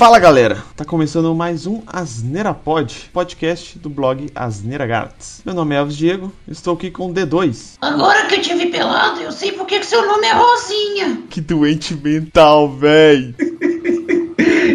Fala 0.00 0.18
galera, 0.18 0.64
tá 0.74 0.82
começando 0.82 1.34
mais 1.34 1.66
um 1.66 1.82
Asneira 1.86 2.54
Pod, 2.54 3.10
podcast 3.12 3.78
do 3.78 3.90
blog 3.90 4.30
Asneira 4.34 4.86
Gats. 4.86 5.42
Meu 5.44 5.54
nome 5.54 5.74
é 5.74 5.78
Elvis 5.78 5.94
Diego, 5.94 6.32
estou 6.48 6.72
aqui 6.72 6.90
com 6.90 7.10
o 7.10 7.12
D2. 7.12 7.74
Agora 7.82 8.24
que 8.26 8.36
eu 8.36 8.40
te 8.40 8.54
vi 8.54 8.70
pelado, 8.70 9.20
eu 9.20 9.30
sei 9.30 9.52
porque 9.52 9.78
que 9.78 9.84
seu 9.84 10.06
nome 10.06 10.26
é 10.26 10.32
Rosinha. 10.32 11.22
Que 11.28 11.42
doente 11.42 11.94
mental, 11.94 12.70
véi. 12.70 13.34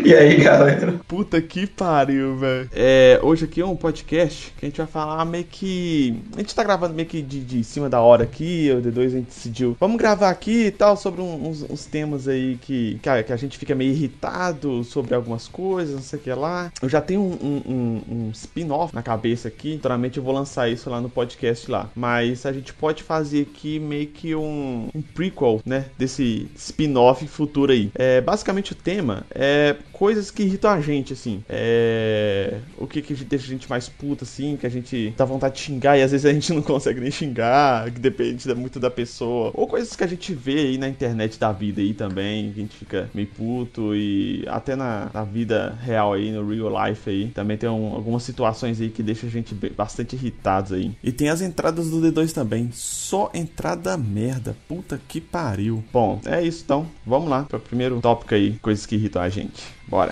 E 0.05 0.13
aí, 0.13 0.35
galera? 0.39 0.99
Puta 1.07 1.41
que 1.41 1.65
pariu, 1.65 2.37
velho. 2.37 2.69
É, 2.75 3.19
hoje 3.23 3.45
aqui 3.45 3.59
é 3.59 3.65
um 3.65 3.75
podcast 3.75 4.53
que 4.55 4.63
a 4.63 4.69
gente 4.69 4.77
vai 4.77 4.85
falar 4.85 5.25
meio 5.25 5.45
que. 5.45 6.21
A 6.35 6.41
gente 6.41 6.53
tá 6.53 6.63
gravando 6.63 6.93
meio 6.93 7.07
que 7.07 7.23
de, 7.23 7.41
de 7.41 7.63
cima 7.63 7.89
da 7.89 7.99
hora 7.99 8.23
aqui. 8.23 8.69
O 8.71 8.79
D2 8.83 9.03
a 9.03 9.09
gente 9.09 9.25
decidiu. 9.25 9.75
Vamos 9.79 9.97
gravar 9.97 10.29
aqui 10.29 10.67
e 10.67 10.71
tal 10.71 10.95
sobre 10.95 11.21
uns, 11.21 11.63
uns 11.63 11.87
temas 11.87 12.27
aí 12.27 12.55
que, 12.61 12.99
que 13.01 13.09
a, 13.09 13.23
que, 13.23 13.33
a, 13.33 13.35
gente 13.35 13.57
fica 13.57 13.73
meio 13.73 13.93
irritado 13.93 14.83
sobre 14.83 15.15
algumas 15.15 15.47
coisas, 15.47 15.95
não 15.95 16.03
sei 16.03 16.19
o 16.19 16.21
que 16.21 16.33
lá. 16.33 16.71
Eu 16.83 16.87
já 16.87 17.01
tenho 17.01 17.21
um, 17.21 17.63
um, 17.65 18.01
um 18.07 18.31
spin-off 18.31 18.93
na 18.93 19.01
cabeça 19.01 19.47
aqui. 19.47 19.73
Naturalmente 19.77 20.19
eu 20.19 20.23
vou 20.23 20.35
lançar 20.35 20.69
isso 20.69 20.87
lá 20.87 21.01
no 21.01 21.09
podcast 21.09 21.71
lá. 21.71 21.89
Mas 21.95 22.45
a 22.45 22.53
gente 22.53 22.75
pode 22.75 23.01
fazer 23.01 23.47
aqui 23.51 23.79
meio 23.79 24.05
que 24.05 24.35
um, 24.35 24.87
um 24.93 25.01
prequel, 25.01 25.63
né? 25.65 25.85
Desse 25.97 26.47
spin-off 26.55 27.25
futuro 27.25 27.71
aí. 27.71 27.89
É, 27.95 28.21
basicamente 28.21 28.71
o 28.71 28.75
tema 28.75 29.25
é 29.33 29.75
coisas 29.97 30.29
que 30.29 30.43
irritam 30.43 30.69
a 30.69 30.81
gente, 30.81 31.13
assim. 31.13 31.43
É. 31.47 32.59
O 32.77 32.85
que, 32.85 33.01
que 33.01 33.13
deixa 33.13 33.45
a 33.45 33.49
gente 33.49 33.69
mais 33.69 33.87
puta, 33.87 34.25
assim, 34.25 34.57
que 34.57 34.67
a 34.67 34.69
gente 34.69 35.13
dá 35.17 35.23
vontade 35.23 35.55
de 35.55 35.61
xingar 35.61 35.97
e 35.97 36.03
às 36.03 36.11
vezes 36.11 36.25
a 36.25 36.33
gente 36.33 36.51
não 36.53 36.61
consegue 36.61 36.99
nem 36.99 37.09
xingar, 37.09 37.89
que 37.89 37.99
depende 37.99 38.53
muito 38.53 38.79
da 38.79 38.91
pessoa. 38.91 39.51
Ou 39.53 39.67
coisas 39.67 39.95
que 39.95 40.03
a 40.03 40.07
gente 40.07 40.33
vê 40.33 40.59
aí 40.59 40.77
na 40.77 40.89
internet 40.89 41.39
da 41.39 41.51
vida 41.51 41.81
aí 41.81 41.93
também, 41.93 42.51
que 42.51 42.59
a 42.59 42.63
gente 42.63 42.75
fica 42.75 43.09
meio 43.13 43.27
puto 43.27 43.95
e 43.95 44.43
até 44.47 44.75
na, 44.75 45.09
na 45.13 45.23
vida 45.23 45.77
real 45.81 46.13
aí, 46.13 46.31
no 46.31 46.47
real 46.47 46.87
life 46.87 47.09
aí, 47.09 47.27
também 47.27 47.57
tem 47.57 47.69
um, 47.69 47.93
algumas 47.93 48.23
situações 48.23 48.81
aí 48.81 48.89
que 48.89 49.01
deixa 49.01 49.27
a 49.27 49.29
gente 49.29 49.55
bastante 49.75 50.15
irritados 50.15 50.73
aí. 50.73 50.91
E 51.01 51.11
tem 51.11 51.29
as 51.29 51.41
entradas 51.41 51.89
do 51.89 52.01
D2 52.01 52.33
também. 52.33 52.69
Só 52.73 53.31
entrada 53.33 53.97
merda. 53.97 54.55
Puta 54.67 54.99
que 55.07 55.21
pariu. 55.21 55.83
Bom, 55.93 56.19
é 56.25 56.41
isso 56.41 56.63
então. 56.65 56.85
Vamos 57.05 57.29
lá 57.29 57.43
para 57.43 57.57
o 57.57 57.61
primeiro 57.61 58.01
tópico 58.01 58.35
aí, 58.35 58.57
coisas 58.61 58.85
que 58.85 58.95
irritam 58.95 59.21
a 59.21 59.29
gente. 59.29 59.63
Bora! 59.87 60.11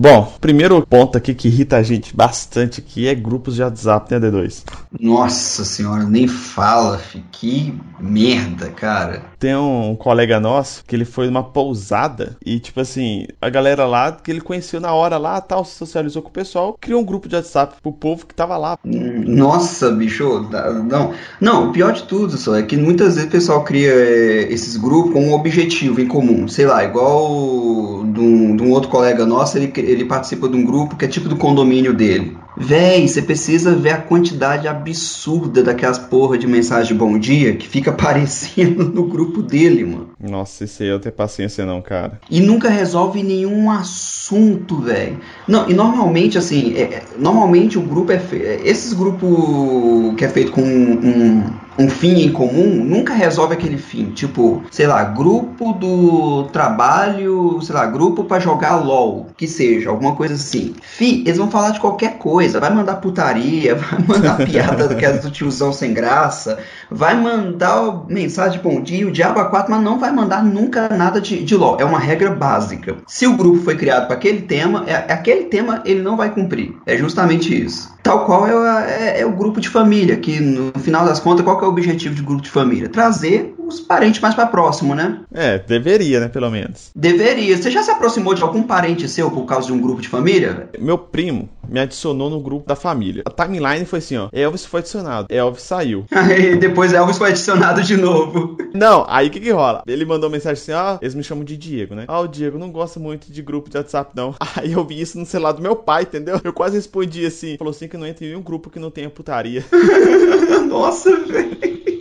Bom, 0.00 0.32
primeiro 0.40 0.80
ponto 0.86 1.18
aqui 1.18 1.34
que 1.34 1.48
irrita 1.48 1.76
a 1.76 1.82
gente 1.82 2.16
bastante 2.16 2.80
aqui 2.80 3.06
é 3.06 3.14
grupos 3.14 3.56
de 3.56 3.62
WhatsApp, 3.62 4.10
né, 4.14 4.30
D2? 4.30 4.64
Nossa 4.98 5.62
senhora, 5.62 6.04
nem 6.04 6.26
fala, 6.26 6.98
que 7.30 7.78
merda, 8.00 8.70
cara. 8.70 9.20
Tem 9.38 9.54
um 9.54 9.94
colega 9.94 10.40
nosso 10.40 10.82
que 10.86 10.96
ele 10.96 11.04
foi 11.04 11.26
numa 11.26 11.44
pousada 11.44 12.34
e, 12.42 12.58
tipo 12.58 12.80
assim, 12.80 13.26
a 13.42 13.50
galera 13.50 13.84
lá 13.84 14.10
que 14.10 14.30
ele 14.30 14.40
conheceu 14.40 14.80
na 14.80 14.90
hora 14.94 15.18
lá, 15.18 15.38
tal, 15.38 15.66
se 15.66 15.74
socializou 15.74 16.22
com 16.22 16.30
o 16.30 16.32
pessoal, 16.32 16.78
criou 16.80 17.02
um 17.02 17.04
grupo 17.04 17.28
de 17.28 17.36
WhatsApp 17.36 17.74
pro 17.82 17.92
povo 17.92 18.24
que 18.24 18.34
tava 18.34 18.56
lá. 18.56 18.78
Nossa, 18.82 19.90
bicho, 19.90 20.48
não. 20.82 21.12
Não, 21.38 21.68
o 21.68 21.72
pior 21.72 21.92
de 21.92 22.04
tudo 22.04 22.38
só 22.38 22.56
é 22.56 22.62
que 22.62 22.74
muitas 22.74 23.16
vezes 23.16 23.28
o 23.28 23.32
pessoal 23.32 23.64
cria 23.64 23.92
é, 23.92 24.50
esses 24.50 24.78
grupos 24.78 25.12
com 25.12 25.26
um 25.26 25.34
objetivo 25.34 26.00
em 26.00 26.08
comum. 26.08 26.48
Sei 26.48 26.64
lá, 26.64 26.82
igual 26.84 27.89
de 28.20 28.26
um, 28.26 28.56
de 28.56 28.62
um 28.62 28.70
outro 28.70 28.90
colega 28.90 29.24
nosso, 29.24 29.56
ele 29.56 29.72
ele 29.76 30.04
participa 30.04 30.48
de 30.48 30.56
um 30.56 30.64
grupo 30.64 30.96
que 30.96 31.04
é 31.04 31.08
tipo 31.08 31.28
do 31.28 31.36
condomínio 31.36 31.94
dele. 31.94 32.36
Véi, 32.56 33.06
você 33.08 33.22
precisa 33.22 33.74
ver 33.74 33.90
a 33.90 33.98
quantidade 33.98 34.68
absurda 34.68 35.62
daquelas 35.62 35.98
porra 35.98 36.36
de 36.36 36.46
mensagem 36.46 36.92
de 36.92 36.98
bom 36.98 37.18
dia 37.18 37.56
que 37.56 37.66
fica 37.66 37.90
aparecendo 37.92 38.84
no 38.84 39.04
grupo 39.04 39.40
dele, 39.42 39.84
mano. 39.84 40.10
Nossa, 40.20 40.64
isso 40.64 40.82
aí 40.82 40.88
eu 40.88 40.98
tenho 40.98 41.14
paciência 41.14 41.64
não, 41.64 41.80
cara. 41.80 42.20
E 42.30 42.40
nunca 42.40 42.68
resolve 42.68 43.22
nenhum 43.22 43.70
assunto, 43.70 44.80
velho. 44.80 45.18
Não, 45.48 45.70
e 45.70 45.74
normalmente, 45.74 46.36
assim, 46.36 46.74
é, 46.74 46.82
é 46.82 47.02
normalmente 47.18 47.78
o 47.78 47.82
grupo 47.82 48.12
é 48.12 48.18
feito. 48.18 48.44
É, 48.44 48.60
esses 48.68 48.92
grupos 48.92 50.14
que 50.16 50.24
é 50.24 50.28
feito 50.28 50.52
com 50.52 50.62
um, 50.62 51.50
um 51.80 51.88
fim 51.88 52.20
em 52.20 52.30
comum 52.30 52.84
nunca 52.84 53.14
resolve 53.14 53.54
aquele 53.54 53.78
fim. 53.78 54.10
Tipo, 54.10 54.62
sei 54.70 54.86
lá, 54.86 55.02
grupo 55.02 55.72
do 55.72 56.44
trabalho, 56.52 57.58
sei 57.62 57.74
lá, 57.74 57.86
grupo 57.86 58.24
para 58.24 58.38
jogar 58.38 58.76
LOL, 58.76 59.28
que 59.36 59.48
seja, 59.48 59.88
alguma 59.88 60.14
coisa 60.14 60.34
assim. 60.34 60.74
Fi, 60.82 61.22
eles 61.22 61.38
vão 61.38 61.50
falar 61.50 61.70
de 61.70 61.80
qualquer 61.80 62.18
coisa. 62.18 62.60
Vai 62.60 62.72
mandar 62.72 62.96
putaria, 62.96 63.74
vai 63.76 63.98
mandar 64.06 64.36
piada 64.44 64.88
daquelas 64.88 65.20
do 65.22 65.30
tiozão 65.30 65.72
sem 65.72 65.94
graça, 65.94 66.58
vai 66.90 67.14
mandar 67.16 68.04
mensagem 68.08 68.58
de 68.58 68.62
bom 68.62 68.80
dia, 68.82 69.06
o 69.06 69.12
diabo 69.12 69.40
a 69.40 69.46
quatro, 69.46 69.70
mas 69.70 69.82
não 69.82 69.98
vai 69.98 70.12
mandar 70.12 70.44
nunca 70.44 70.88
nada 70.90 71.20
de, 71.20 71.42
de 71.42 71.56
LOL. 71.56 71.78
É 71.80 71.84
uma 71.84 71.98
regra 71.98 72.30
básica. 72.30 72.96
Se 73.06 73.26
o 73.26 73.36
grupo 73.36 73.64
foi 73.64 73.76
criado 73.76 74.06
para 74.06 74.16
aquele 74.16 74.42
tema, 74.42 74.84
é, 74.86 74.92
é, 74.92 75.12
aquele 75.12 75.44
tema 75.44 75.82
ele 75.86 76.02
não 76.02 76.16
vai 76.16 76.30
cumprir. 76.30 76.74
É 76.84 76.96
justamente 76.96 77.64
isso. 77.64 77.90
Tal 78.02 78.24
qual 78.24 78.46
é, 78.46 78.92
é, 78.92 79.20
é 79.20 79.26
o 79.26 79.32
grupo 79.32 79.60
de 79.60 79.68
família, 79.68 80.16
que 80.16 80.40
no 80.40 80.72
final 80.80 81.04
das 81.04 81.20
contas, 81.20 81.44
qual 81.44 81.58
que 81.58 81.64
é 81.64 81.68
o 81.70 81.72
objetivo 81.72 82.14
de 82.14 82.22
grupo 82.22 82.42
de 82.42 82.50
família? 82.50 82.88
Trazer 82.88 83.54
os 83.74 83.80
parentes 83.80 84.20
mais 84.20 84.34
para 84.34 84.46
próximo, 84.46 84.94
né? 84.94 85.20
É, 85.32 85.58
deveria, 85.58 86.20
né, 86.20 86.28
pelo 86.28 86.50
menos. 86.50 86.90
Deveria. 86.94 87.56
Você 87.56 87.70
já 87.70 87.82
se 87.82 87.90
aproximou 87.90 88.34
de 88.34 88.42
algum 88.42 88.62
parente 88.62 89.08
seu 89.08 89.30
por 89.30 89.44
causa 89.44 89.66
de 89.66 89.72
um 89.72 89.80
grupo 89.80 90.00
de 90.00 90.08
família? 90.08 90.68
Meu 90.78 90.98
primo 90.98 91.48
me 91.68 91.80
adicionou 91.80 92.28
no 92.28 92.40
grupo 92.40 92.66
da 92.66 92.74
família. 92.74 93.22
A 93.24 93.30
timeline 93.30 93.86
foi 93.86 94.00
assim, 94.00 94.16
ó. 94.16 94.28
Elvis 94.32 94.64
foi 94.64 94.80
adicionado, 94.80 95.28
Elvis 95.30 95.62
saiu. 95.62 96.04
Aí 96.10 96.56
depois 96.56 96.92
Elvis 96.92 97.16
foi 97.16 97.30
adicionado 97.30 97.82
de 97.82 97.96
novo. 97.96 98.56
Não, 98.74 99.04
aí 99.08 99.28
o 99.28 99.30
que 99.30 99.40
que 99.40 99.50
rola? 99.50 99.82
Ele 99.86 100.04
mandou 100.04 100.30
mensagem 100.30 100.60
assim, 100.60 100.72
ó, 100.72 100.98
eles 101.00 101.14
me 101.14 101.22
chamam 101.22 101.44
de 101.44 101.56
Diego, 101.56 101.94
né? 101.94 102.04
Ah, 102.08 102.20
o 102.20 102.28
Diego 102.28 102.58
não 102.58 102.70
gosta 102.70 102.98
muito 102.98 103.30
de 103.32 103.42
grupo 103.42 103.70
de 103.70 103.76
WhatsApp, 103.76 104.12
não. 104.14 104.34
Aí 104.56 104.72
eu 104.72 104.84
vi 104.84 105.00
isso 105.00 105.18
no 105.18 105.26
celular 105.26 105.52
do 105.52 105.62
meu 105.62 105.76
pai, 105.76 106.02
entendeu? 106.02 106.40
Eu 106.42 106.52
quase 106.52 106.76
respondi 106.76 107.24
assim, 107.24 107.56
falou 107.56 107.70
assim 107.70 107.88
que 107.88 107.96
não 107.96 108.06
entra 108.06 108.24
em 108.24 108.34
um 108.34 108.42
grupo 108.42 108.70
que 108.70 108.78
não 108.78 108.90
tenha 108.90 109.10
putaria. 109.10 109.64
Nossa, 110.68 111.14
velho. 111.16 111.99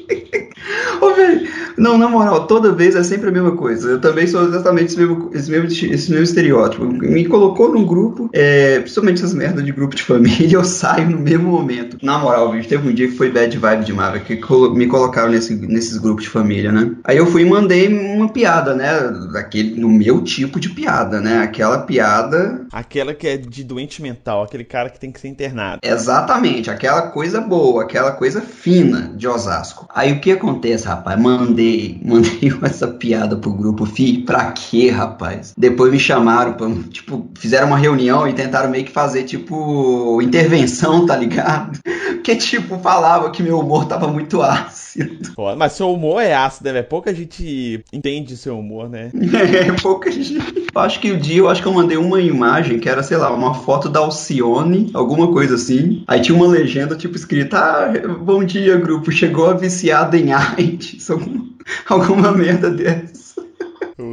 Ô, 1.02 1.14
velho, 1.14 1.48
não, 1.78 1.98
na 1.98 2.08
moral, 2.08 2.46
toda 2.46 2.74
vez 2.74 2.96
é 2.96 3.04
sempre 3.04 3.30
a 3.30 3.32
mesma 3.32 3.56
coisa. 3.56 3.92
Eu 3.92 4.02
também 4.02 4.28
sou 4.28 4.48
exatamente 4.48 4.88
esse 4.88 4.98
mesmo, 4.98 5.30
esse 5.34 5.50
mesmo, 5.50 5.68
esse 5.68 6.12
mesmo 6.12 6.24
estereótipo. 6.24 6.86
Me 6.86 7.26
colocou 7.26 7.72
num 7.72 7.86
grupo, 7.86 8.30
é, 8.34 8.80
principalmente 8.80 9.18
essas 9.18 9.34
merdas 9.34 9.66
de 9.66 9.72
grupo 9.72 9.96
de 9.96 10.04
família, 10.04 10.56
eu 10.58 10.64
saio 10.64 11.10
no 11.10 11.20
mesmo 11.20 11.50
momento. 11.50 11.98
Na 12.02 12.18
moral, 12.20 12.52
bicho, 12.52 12.68
teve 12.68 12.88
um 12.88 12.94
dia 12.94 13.08
que 13.08 13.16
foi 13.16 13.32
bad 13.32 13.58
vibe 13.58 13.86
demais, 13.86 14.24
que 14.24 14.40
me 14.74 14.88
colocaram 14.88 15.32
nesse, 15.32 15.56
nesses 15.56 15.98
grupos 15.98 16.24
de 16.26 16.30
família, 16.30 16.72
né? 16.72 16.92
Aí 17.04 17.18
eu 17.18 17.26
fui 17.26 17.44
e 17.44 17.46
mandei 17.46 17.88
uma 17.88 18.30
piada, 18.30 18.74
né? 18.74 18.90
Daquele, 19.32 19.80
no 19.80 19.90
meu 19.90 20.22
tipo 20.22 20.60
de 20.60 20.70
piada, 20.70 21.22
né? 21.22 21.40
Aquela 21.40 21.80
piada. 21.80 22.66
Aquela 22.72 23.14
que 23.14 23.28
é 23.28 23.38
de 23.38 23.64
doente 23.64 24.02
mental, 24.02 24.44
aquele 24.44 24.66
cara 24.66 24.90
que 24.90 25.00
tem 25.00 25.12
que 25.12 25.20
ser 25.20 25.30
internado. 25.30 25.80
Exatamente, 25.84 26.70
aquela 26.70 27.04
coisa 27.04 27.40
boa, 27.40 27.84
aquela 27.84 28.12
coisa 28.12 28.42
fina 28.42 29.12
de 29.16 29.28
Osasco. 29.28 29.88
Aí 29.94 30.12
o 30.12 30.20
que 30.20 30.32
acontece, 30.32 30.59
rapaz? 30.88 31.20
Mandei, 31.20 32.00
mandei 32.04 32.52
essa 32.64 32.88
piada 32.88 33.36
pro 33.36 33.54
grupo, 33.54 33.86
fi, 33.86 34.20
pra 34.20 34.52
quê, 34.52 34.90
rapaz? 34.90 35.54
Depois 35.58 35.92
me 35.92 36.00
chamaram, 36.00 36.54
pra, 36.54 36.70
tipo, 36.90 37.30
fizeram 37.36 37.68
uma 37.68 37.78
reunião 37.78 38.28
e 38.28 38.34
tentaram 38.34 38.70
meio 38.70 38.86
que 38.86 38.92
fazer, 38.92 39.24
tipo, 39.24 40.22
intervenção, 40.22 41.06
tá 41.06 41.16
ligado? 41.16 41.80
Porque, 42.20 42.36
tipo, 42.36 42.78
falava 42.80 43.32
que 43.32 43.42
meu 43.42 43.60
humor 43.60 43.86
tava 43.86 44.08
muito 44.08 44.42
ácido. 44.42 45.34
Pô, 45.36 45.56
mas 45.56 45.74
seu 45.74 45.92
humor 45.92 46.22
é 46.22 46.34
ácido, 46.34 46.74
né? 46.74 46.82
Pouca 46.82 47.14
gente 47.14 47.84
entende 47.94 48.36
seu 48.36 48.60
humor, 48.60 48.90
né? 48.90 49.10
É, 49.50 49.72
pouca 49.82 50.12
gente. 50.12 50.38
Eu 50.74 50.82
acho 50.82 51.00
que 51.00 51.12
o 51.12 51.18
dia, 51.18 51.38
eu 51.38 51.50
acho 51.50 51.62
que 51.62 51.68
eu 51.68 51.74
mandei 51.74 51.98
uma 51.98 52.22
imagem 52.22 52.78
que 52.78 52.90
era, 52.90 53.02
sei 53.02 53.18
lá, 53.18 53.32
uma 53.34 53.54
foto 53.54 53.90
da 53.90 54.00
Alcione, 54.00 54.92
alguma 54.94 55.32
coisa 55.32 55.56
assim. 55.56 56.04
Aí 56.08 56.20
tinha 56.20 56.36
uma 56.36 56.48
legenda, 56.48 56.96
tipo, 56.96 57.16
escrita, 57.16 57.58
ah, 57.58 58.08
bom 58.20 58.44
dia, 58.44 58.78
grupo, 58.78 59.12
chegou 59.12 59.50
a 59.50 59.54
viciada 59.54 60.18
em 60.18 60.32
AIDS. 60.58 61.10
Alguma, 61.10 61.50
alguma 61.88 62.32
merda 62.32 62.70
dessa. 62.70 63.42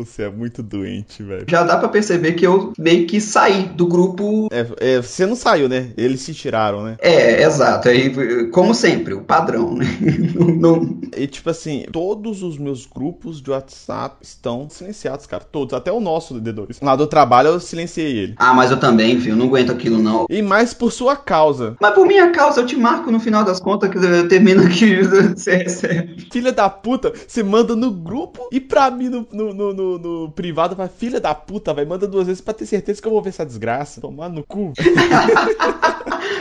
Você 0.04 0.24
é 0.24 0.30
muito 0.30 0.62
doente, 0.62 1.22
velho. 1.22 1.44
Já 1.48 1.62
dá 1.62 1.76
para 1.76 1.88
perceber 1.88 2.32
que 2.32 2.46
eu 2.46 2.72
meio 2.78 3.06
que 3.06 3.20
saí 3.20 3.64
do 3.64 3.86
grupo. 3.86 4.48
É, 4.50 4.94
é, 4.94 5.02
você 5.02 5.24
não 5.26 5.36
saiu, 5.36 5.68
né? 5.68 5.90
Eles 5.96 6.20
se 6.20 6.34
tiraram, 6.34 6.82
né? 6.82 6.96
É, 7.00 7.42
exato. 7.42 7.88
Aí, 7.88 8.48
como 8.50 8.74
sempre, 8.74 9.14
o 9.14 9.22
padrão, 9.22 9.74
né? 9.74 9.86
não... 10.58 11.00
E 11.16 11.26
tipo 11.26 11.48
assim, 11.48 11.84
todos 11.92 12.42
os 12.42 12.58
meus 12.58 12.84
grupos 12.84 13.40
de 13.40 13.50
WhatsApp 13.50 14.16
estão 14.20 14.68
silenciados, 14.68 15.26
cara. 15.26 15.44
Todos. 15.44 15.74
Até 15.74 15.90
o 15.90 16.00
nosso 16.00 16.34
do 16.38 16.52
D2. 16.52 16.78
Lá 16.82 16.96
do 16.96 17.06
trabalho 17.06 17.48
eu 17.48 17.60
silenciei 17.60 18.18
ele. 18.18 18.34
Ah, 18.36 18.52
mas 18.52 18.70
eu 18.70 18.78
também, 18.78 19.16
viu? 19.16 19.36
Não 19.36 19.46
aguento 19.46 19.72
aquilo, 19.72 19.98
não. 19.98 20.26
E 20.28 20.42
mais 20.42 20.74
por 20.74 20.92
sua 20.92 21.16
causa. 21.16 21.76
Mas 21.80 21.94
por 21.94 22.06
minha 22.06 22.30
causa, 22.30 22.60
eu 22.60 22.66
te 22.66 22.76
marco 22.76 23.10
no 23.10 23.20
final 23.20 23.44
das 23.44 23.60
contas 23.60 23.88
que 23.90 23.98
eu 23.98 24.28
termino 24.28 24.62
aqui. 24.62 24.96
Você 25.36 25.56
recebe. 25.56 26.26
Filha 26.32 26.52
da 26.52 26.68
puta, 26.68 27.12
você 27.26 27.42
manda 27.42 27.74
no 27.74 27.90
grupo 27.90 28.48
e 28.52 28.60
pra 28.60 28.90
mim 28.90 29.08
no, 29.08 29.26
no, 29.32 29.54
no 29.54 29.66
no, 29.72 29.85
no 29.98 30.30
privado 30.30 30.74
vai, 30.74 30.88
filha 30.88 31.20
da 31.20 31.34
puta, 31.34 31.72
vai, 31.72 31.84
manda 31.84 32.06
duas 32.06 32.26
vezes 32.26 32.40
pra 32.40 32.54
ter 32.54 32.66
certeza 32.66 33.00
que 33.00 33.08
eu 33.08 33.12
vou 33.12 33.22
ver 33.22 33.30
essa 33.30 33.46
desgraça. 33.46 34.00
Tomar 34.00 34.28
no 34.28 34.44
cu. 34.44 34.72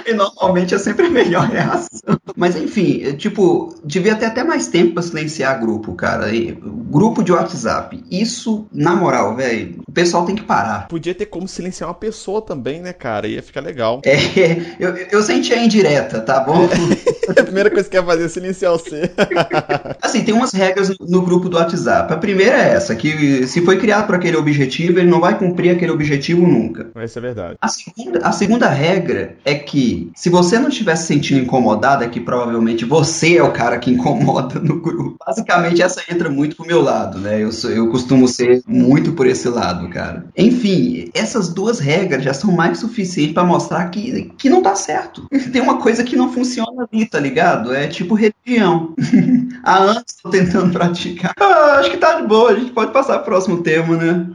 e 0.06 0.14
normalmente 0.14 0.74
é 0.74 0.78
sempre 0.78 1.08
a 1.08 1.10
melhor 1.10 1.48
reação. 1.48 2.20
Mas 2.36 2.56
enfim, 2.56 3.02
é, 3.04 3.14
tipo, 3.14 3.76
devia 3.84 4.16
ter 4.16 4.26
até 4.26 4.44
mais 4.44 4.68
tempo 4.68 4.94
pra 4.94 5.04
silenciar 5.04 5.60
grupo, 5.60 5.94
cara. 5.94 6.34
E, 6.34 6.52
grupo 6.52 7.24
de 7.24 7.32
WhatsApp. 7.32 8.04
Isso, 8.10 8.68
na 8.72 8.96
moral, 8.96 9.36
velho, 9.36 9.82
o 9.88 9.92
pessoal 9.92 10.26
tem 10.26 10.36
que 10.36 10.44
parar. 10.44 10.88
Podia 10.88 11.16
ter 11.16 11.26
como 11.26 11.48
silenciar 11.48 11.90
uma 11.90 11.96
pessoa 11.96 12.42
também, 12.42 12.82
né, 12.82 12.94
cara? 12.94 13.28
Ia 13.28 13.42
ficar 13.42 13.62
legal. 13.62 14.02
É, 14.06 14.16
eu, 14.80 14.96
eu 15.12 15.24
senti 15.24 15.54
a 15.54 15.64
indireta, 15.64 16.20
tá 16.20 16.40
bom? 16.40 16.68
a 17.30 17.44
primeira 17.44 17.70
coisa 17.70 17.90
que 17.90 17.96
ia 17.96 18.04
fazer 18.04 18.26
é 18.26 18.30
silenciar 18.30 18.72
você. 18.72 19.12
assim, 20.02 20.24
tem 20.24 20.34
umas 20.34 20.54
regras 20.54 20.94
no 21.00 21.22
grupo 21.22 21.50
do 21.50 21.58
WhatsApp. 21.58 22.14
A 22.14 22.18
primeira 22.18 22.58
é 22.58 22.74
essa, 22.74 22.96
que 22.96 23.48
se 23.48 23.62
foi 23.62 23.78
criado 23.78 24.08
para 24.08 24.18
aquele 24.18 24.38
objetivo, 24.38 25.00
ele 25.00 25.10
não 25.10 25.20
vai 25.20 25.38
cumprir 25.38 25.72
aquele 25.72 25.92
objetivo 25.92 26.46
nunca. 26.46 26.90
Isso 27.04 27.18
é 27.18 27.22
verdade. 27.22 27.58
A 27.62 27.68
segunda, 27.68 28.20
a 28.20 28.32
segunda 28.32 28.70
regra 28.70 29.36
é 29.46 29.56
que 29.56 29.75
se 30.16 30.30
você 30.30 30.58
não 30.58 30.70
estiver 30.70 30.96
se 30.96 31.08
sentindo 31.08 31.42
incomodado, 31.42 32.04
é 32.04 32.08
que 32.08 32.20
provavelmente 32.20 32.86
você 32.86 33.38
é 33.38 33.44
o 33.44 33.52
cara 33.52 33.78
que 33.78 33.92
incomoda 33.92 34.60
no 34.60 34.80
grupo. 34.80 35.18
Basicamente, 35.26 35.82
essa 35.82 36.02
entra 36.10 36.30
muito 36.30 36.56
pro 36.56 36.66
meu 36.66 36.82
lado, 36.82 37.20
né? 37.20 37.42
Eu, 37.42 37.52
sou, 37.52 37.70
eu 37.70 37.90
costumo 37.90 38.28
ser 38.28 38.62
muito 38.68 39.14
por 39.14 39.28
esse 39.28 39.50
lado, 39.50 39.90
cara. 39.90 40.26
Enfim, 40.38 41.10
essas 41.14 41.50
duas 41.50 41.80
regras 41.80 42.24
já 42.24 42.34
são 42.34 42.52
mais 42.52 42.80
suficientes 42.80 43.34
para 43.34 43.44
mostrar 43.44 43.90
que, 43.90 44.32
que 44.38 44.50
não 44.50 44.62
tá 44.62 44.76
certo. 44.76 45.28
Tem 45.52 45.62
uma 45.62 45.78
coisa 45.78 46.04
que 46.04 46.16
não 46.16 46.32
funciona 46.32 46.88
ali, 46.92 47.06
tá 47.06 47.20
ligado? 47.20 47.74
É 47.74 47.88
tipo 47.88 48.16
religião. 48.16 48.94
Há 49.64 49.78
anos 49.78 50.04
tô 50.22 50.30
tentando 50.30 50.72
praticar. 50.72 51.34
Ah, 51.40 51.78
acho 51.80 51.92
que 51.92 51.98
tá 51.98 52.22
de 52.22 52.28
boa, 52.28 52.52
a 52.52 52.56
gente 52.56 52.72
pode 52.72 52.92
passar 52.92 53.20
pro 53.20 53.26
próximo 53.26 53.64
tema, 53.64 53.98
né? 53.98 54.28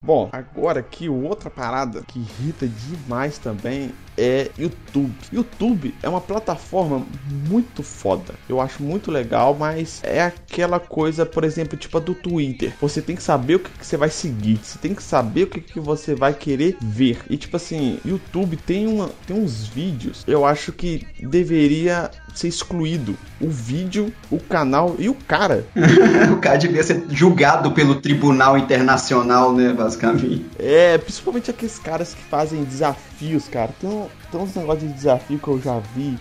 Bom, 0.07 0.29
agora 0.31 0.79
aqui 0.79 1.09
outra 1.09 1.51
parada 1.51 2.01
que 2.07 2.21
irrita 2.21 2.69
demais 2.69 3.39
também 3.39 3.91
é 4.17 4.51
YouTube. 4.57 5.13
YouTube 5.33 5.95
é 6.01 6.09
uma 6.09 6.21
plataforma 6.21 7.05
muito 7.49 7.83
foda. 7.83 8.35
Eu 8.49 8.61
acho 8.61 8.83
muito 8.83 9.11
legal, 9.11 9.55
mas 9.59 10.01
é 10.05 10.23
aquela 10.23 10.81
coisa, 10.81 11.27
por 11.27 11.43
exemplo, 11.43 11.77
tipo 11.77 11.99
a 11.99 12.01
do 12.01 12.15
Twitter. 12.15 12.73
Você 12.81 13.03
tem 13.03 13.17
que 13.17 13.23
saber 13.23 13.57
o 13.57 13.59
que, 13.59 13.71
que 13.71 13.85
você 13.85 13.97
vai 13.97 14.09
seguir, 14.09 14.61
você 14.63 14.79
tem 14.79 14.95
que 14.95 15.03
saber 15.03 15.43
o 15.43 15.47
que, 15.49 15.61
que 15.61 15.81
você 15.81 16.15
vai 16.15 16.33
querer 16.33 16.77
ver. 16.81 17.19
E 17.29 17.37
tipo 17.37 17.57
assim, 17.57 17.99
YouTube 18.05 18.57
tem, 18.57 18.87
uma, 18.87 19.11
tem 19.27 19.37
uns 19.37 19.67
vídeos, 19.67 20.25
eu 20.27 20.45
acho 20.45 20.73
que 20.73 21.07
deveria 21.21 22.11
ser 22.35 22.49
excluído 22.49 23.17
o 23.41 23.49
vídeo, 23.49 24.13
o 24.31 24.39
canal 24.39 24.95
e 24.99 25.09
o 25.09 25.15
cara. 25.15 25.67
o 26.33 26.37
cara 26.37 26.57
devia 26.57 26.83
ser 26.83 27.05
julgado 27.11 27.73
pelo 27.73 27.97
Tribunal 27.97 28.57
Internacional, 28.57 29.53
né, 29.53 29.73
basicamente. 29.97 30.47
É, 30.59 30.99
principalmente 30.99 31.51
aqueles 31.51 31.79
caras 31.79 32.15
que 32.15 32.23
fazem 32.23 32.63
desafios, 32.65 33.49
cara. 33.49 33.71
Então, 33.79 34.09
tem 34.31 34.41
uns 34.41 34.55
negócios 34.55 34.89
de 34.89 34.95
desafio 34.95 35.39
que 35.39 35.49
eu 35.49 35.61
já 35.61 35.79
vi. 35.95 36.19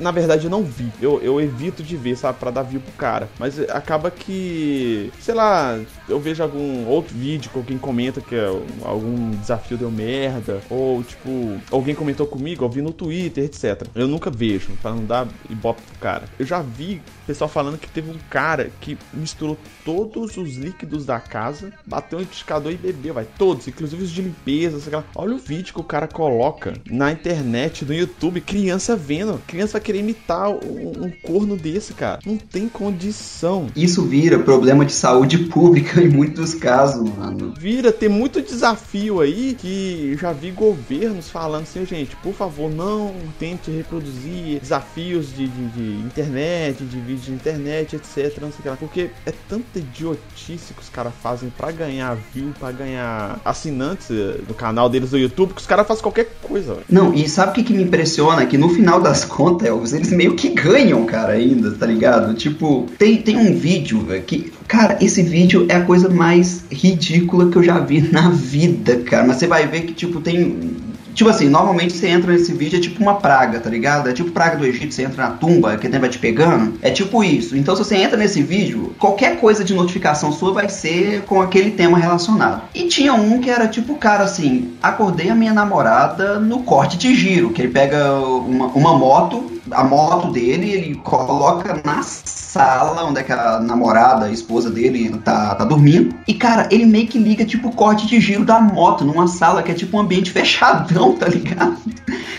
Na 0.00 0.10
verdade, 0.10 0.44
eu 0.44 0.50
não 0.50 0.62
vi. 0.62 0.90
Eu, 1.00 1.20
eu 1.20 1.40
evito 1.40 1.82
de 1.82 1.96
ver, 1.96 2.16
sabe? 2.16 2.38
Pra 2.38 2.50
dar 2.50 2.62
view 2.62 2.80
pro 2.80 2.92
cara. 2.92 3.28
Mas 3.38 3.58
acaba 3.70 4.10
que. 4.10 5.12
Sei 5.20 5.34
lá, 5.34 5.78
eu 6.08 6.20
vejo 6.20 6.42
algum 6.42 6.86
outro 6.86 7.14
vídeo 7.14 7.50
que 7.50 7.58
alguém 7.58 7.78
comenta 7.78 8.20
que 8.20 8.34
é 8.34 8.46
algum 8.84 9.30
desafio 9.30 9.76
deu 9.76 9.90
merda. 9.90 10.60
Ou, 10.70 11.02
tipo, 11.02 11.60
alguém 11.70 11.94
comentou 11.94 12.26
comigo, 12.26 12.64
eu 12.64 12.68
vi 12.68 12.80
no 12.80 12.92
Twitter, 12.92 13.44
etc. 13.44 13.86
Eu 13.94 14.08
nunca 14.08 14.30
vejo, 14.30 14.72
pra 14.80 14.92
não 14.92 15.04
dar 15.04 15.26
ibope 15.50 15.82
pro 15.82 15.98
cara. 15.98 16.24
Eu 16.38 16.46
já 16.46 16.60
vi 16.60 17.00
pessoal 17.26 17.48
falando 17.48 17.78
que 17.78 17.88
teve 17.88 18.10
um 18.10 18.18
cara 18.28 18.70
que 18.80 18.98
misturou 19.12 19.56
todos 19.84 20.36
os 20.36 20.56
líquidos 20.56 21.04
da 21.04 21.20
casa, 21.20 21.72
bateu 21.86 22.18
um 22.18 22.22
liquidificador 22.22 22.72
e 22.72 22.76
bebeu, 22.76 23.14
vai. 23.14 23.26
Todos, 23.38 23.68
inclusive 23.68 24.02
os 24.02 24.10
de 24.10 24.22
limpeza, 24.22 24.80
sei 24.80 24.92
lá. 24.92 25.04
Olha 25.14 25.34
o 25.34 25.38
vídeo 25.38 25.74
que 25.74 25.80
o 25.80 25.84
cara 25.84 26.08
coloca 26.08 26.74
na 26.90 27.12
internet, 27.12 27.84
no 27.84 27.94
YouTube, 27.94 28.40
criança 28.40 28.96
vendo. 28.96 29.40
Criança 29.46 29.72
vai 29.72 29.80
querer 29.80 30.00
imitar 30.00 30.50
um, 30.50 31.06
um 31.06 31.10
corno 31.22 31.56
desse, 31.56 31.94
cara. 31.94 32.20
Não 32.24 32.36
tem 32.36 32.68
condição. 32.68 33.66
Isso 33.74 34.02
vira 34.02 34.38
problema 34.38 34.84
de 34.84 34.92
saúde 34.92 35.38
pública 35.38 36.00
em 36.00 36.08
muitos 36.08 36.54
casos, 36.54 37.08
mano. 37.08 37.54
Vira, 37.58 37.92
tem 37.92 38.08
muito 38.08 38.40
desafio 38.40 39.20
aí 39.20 39.54
que 39.58 40.16
já 40.20 40.32
vi 40.32 40.50
governos 40.50 41.30
falando 41.30 41.62
assim, 41.62 41.84
gente, 41.86 42.14
por 42.16 42.34
favor, 42.34 42.70
não 42.70 43.14
tente 43.38 43.70
reproduzir 43.70 44.60
desafios 44.60 45.34
de, 45.34 45.48
de, 45.48 45.68
de 45.68 46.06
internet, 46.06 46.84
de 46.84 46.98
vídeos 46.98 47.24
de 47.24 47.32
internet, 47.32 47.96
etc. 47.96 48.38
Não 48.40 48.50
sei 48.50 48.58
o 48.58 48.62
que 48.62 48.68
lá. 48.68 48.76
Porque 48.76 49.10
é 49.26 49.32
tanta 49.72 49.78
idiotice 49.78 50.74
que 50.74 50.82
os 50.82 50.88
caras 50.88 51.12
fazem 51.22 51.50
para 51.56 51.72
ganhar 51.72 52.16
view, 52.34 52.52
para 52.58 52.72
ganhar 52.72 53.40
assinantes 53.44 54.08
do 54.46 54.54
canal 54.54 54.88
deles 54.88 55.10
do 55.10 55.18
YouTube, 55.18 55.54
que 55.54 55.60
os 55.60 55.66
caras 55.66 55.86
fazem 55.86 56.02
qualquer 56.02 56.28
coisa. 56.42 56.74
Véio. 56.74 56.86
Não, 56.88 57.14
e 57.14 57.28
sabe 57.28 57.52
o 57.52 57.54
que, 57.54 57.62
que 57.62 57.72
me 57.72 57.82
impressiona? 57.82 58.44
Que 58.46 58.58
no 58.58 58.68
final 58.68 59.00
das 59.00 59.24
contas, 59.24 59.68
Elvis, 59.68 59.92
eles 59.92 60.12
meio 60.12 60.34
que 60.34 60.50
ganham, 60.50 61.04
cara, 61.06 61.32
ainda, 61.32 61.70
tá 61.72 61.86
ligado? 61.86 62.34
Tipo, 62.34 62.86
tem, 62.98 63.22
tem 63.22 63.36
um 63.36 63.54
vídeo, 63.54 64.00
véio, 64.04 64.22
que. 64.22 64.52
Cara, 64.68 64.98
esse 65.00 65.22
vídeo 65.22 65.66
é 65.68 65.76
a 65.76 65.84
coisa 65.84 66.08
mais 66.08 66.64
ridícula 66.70 67.50
que 67.50 67.56
eu 67.56 67.62
já 67.62 67.78
vi 67.78 68.00
na 68.00 68.30
vida, 68.30 68.96
cara. 69.00 69.26
Mas 69.26 69.36
você 69.36 69.46
vai 69.46 69.66
ver 69.66 69.82
que, 69.82 69.92
tipo, 69.92 70.20
tem 70.20 70.91
Tipo 71.14 71.30
assim, 71.30 71.48
normalmente 71.48 71.92
você 71.92 72.08
entra 72.08 72.32
nesse 72.32 72.52
vídeo, 72.52 72.78
é 72.78 72.80
tipo 72.80 73.02
uma 73.02 73.14
praga, 73.14 73.60
tá 73.60 73.70
ligado? 73.70 74.08
É 74.08 74.12
tipo 74.12 74.30
praga 74.30 74.56
do 74.56 74.66
Egito, 74.66 74.94
você 74.94 75.02
entra 75.02 75.28
na 75.28 75.30
tumba, 75.30 75.76
que 75.76 75.88
vai 75.88 76.08
te 76.08 76.18
pegando. 76.18 76.78
É 76.82 76.90
tipo 76.90 77.22
isso. 77.22 77.56
Então, 77.56 77.76
se 77.76 77.84
você 77.84 77.96
entra 77.96 78.16
nesse 78.16 78.42
vídeo, 78.42 78.94
qualquer 78.98 79.38
coisa 79.38 79.62
de 79.62 79.74
notificação 79.74 80.32
sua 80.32 80.52
vai 80.52 80.68
ser 80.68 81.22
com 81.22 81.40
aquele 81.40 81.72
tema 81.72 81.98
relacionado. 81.98 82.62
E 82.74 82.88
tinha 82.88 83.14
um 83.14 83.40
que 83.40 83.50
era 83.50 83.68
tipo, 83.68 83.94
cara, 83.96 84.24
assim, 84.24 84.72
acordei 84.82 85.28
a 85.28 85.34
minha 85.34 85.52
namorada 85.52 86.38
no 86.40 86.60
corte 86.60 86.96
de 86.96 87.14
giro, 87.14 87.50
que 87.50 87.62
ele 87.62 87.72
pega 87.72 88.14
uma, 88.14 88.66
uma 88.66 88.96
moto, 88.96 89.52
a 89.74 89.84
moto 89.84 90.30
dele, 90.30 90.70
ele 90.70 90.94
coloca 90.96 91.80
na 91.84 92.02
sala 92.02 93.04
onde 93.04 93.20
é 93.20 93.22
que 93.22 93.32
a 93.32 93.60
namorada, 93.60 94.26
a 94.26 94.30
esposa 94.30 94.70
dele 94.70 95.10
tá, 95.24 95.54
tá 95.54 95.64
dormindo. 95.64 96.14
E, 96.26 96.34
cara, 96.34 96.68
ele 96.70 96.86
meio 96.86 97.06
que 97.06 97.18
liga, 97.18 97.44
tipo, 97.44 97.68
o 97.68 97.72
corte 97.72 98.06
de 98.06 98.20
giro 98.20 98.44
da 98.44 98.60
moto 98.60 99.04
numa 99.04 99.26
sala 99.26 99.62
que 99.62 99.70
é 99.70 99.74
tipo 99.74 99.96
um 99.96 100.00
ambiente 100.00 100.30
fechadão, 100.32 101.14
tá 101.14 101.28
ligado? 101.28 101.76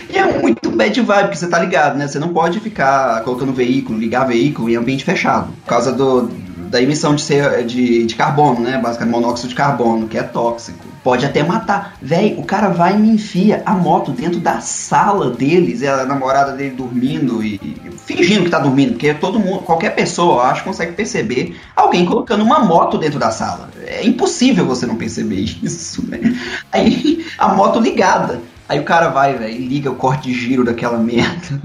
E 0.08 0.16
é 0.16 0.40
muito 0.40 0.70
bad 0.70 1.00
vibe, 1.00 1.22
porque 1.22 1.36
você 1.36 1.48
tá 1.48 1.58
ligado, 1.58 1.96
né? 1.96 2.06
Você 2.06 2.18
não 2.18 2.28
pode 2.28 2.60
ficar 2.60 3.22
colocando 3.22 3.52
veículo, 3.52 3.98
ligar 3.98 4.24
veículo 4.24 4.70
em 4.70 4.76
ambiente 4.76 5.04
fechado. 5.04 5.52
Por 5.64 5.68
causa 5.68 5.92
do, 5.92 6.30
da 6.70 6.80
emissão 6.80 7.14
de, 7.14 7.22
ser, 7.22 7.64
de, 7.66 8.04
de 8.06 8.14
carbono, 8.14 8.60
né? 8.60 8.78
Basicamente, 8.78 9.14
monóxido 9.14 9.48
de 9.48 9.54
carbono, 9.54 10.06
que 10.06 10.18
é 10.18 10.22
tóxico. 10.22 10.83
Pode 11.04 11.26
até 11.26 11.42
matar. 11.42 11.96
Véi, 12.00 12.34
o 12.38 12.44
cara 12.44 12.70
vai 12.70 12.94
e 12.94 12.98
me 12.98 13.10
enfia 13.10 13.62
a 13.66 13.74
moto 13.74 14.10
dentro 14.10 14.40
da 14.40 14.60
sala 14.60 15.30
deles, 15.30 15.82
e 15.82 15.86
a 15.86 16.06
namorada 16.06 16.52
dele 16.52 16.74
dormindo 16.74 17.44
e, 17.44 17.56
e 17.56 17.90
fingindo 18.06 18.44
que 18.44 18.50
tá 18.50 18.58
dormindo, 18.58 18.92
porque 18.92 19.12
todo 19.12 19.38
mundo, 19.38 19.58
qualquer 19.60 19.94
pessoa, 19.94 20.36
eu 20.36 20.40
acho, 20.40 20.64
consegue 20.64 20.92
perceber 20.92 21.60
alguém 21.76 22.06
colocando 22.06 22.42
uma 22.42 22.60
moto 22.60 22.96
dentro 22.96 23.18
da 23.18 23.30
sala. 23.30 23.68
É 23.86 24.02
impossível 24.06 24.64
você 24.64 24.86
não 24.86 24.96
perceber 24.96 25.40
isso, 25.62 26.02
né? 26.08 26.18
Aí 26.72 27.26
a 27.36 27.54
moto 27.54 27.78
ligada. 27.78 28.40
Aí 28.66 28.80
o 28.80 28.84
cara 28.84 29.08
vai, 29.08 29.36
velho, 29.36 29.58
liga 29.58 29.90
o 29.90 29.96
corte 29.96 30.28
de 30.28 30.32
giro 30.32 30.64
daquela 30.64 30.96
merda. 30.98 31.60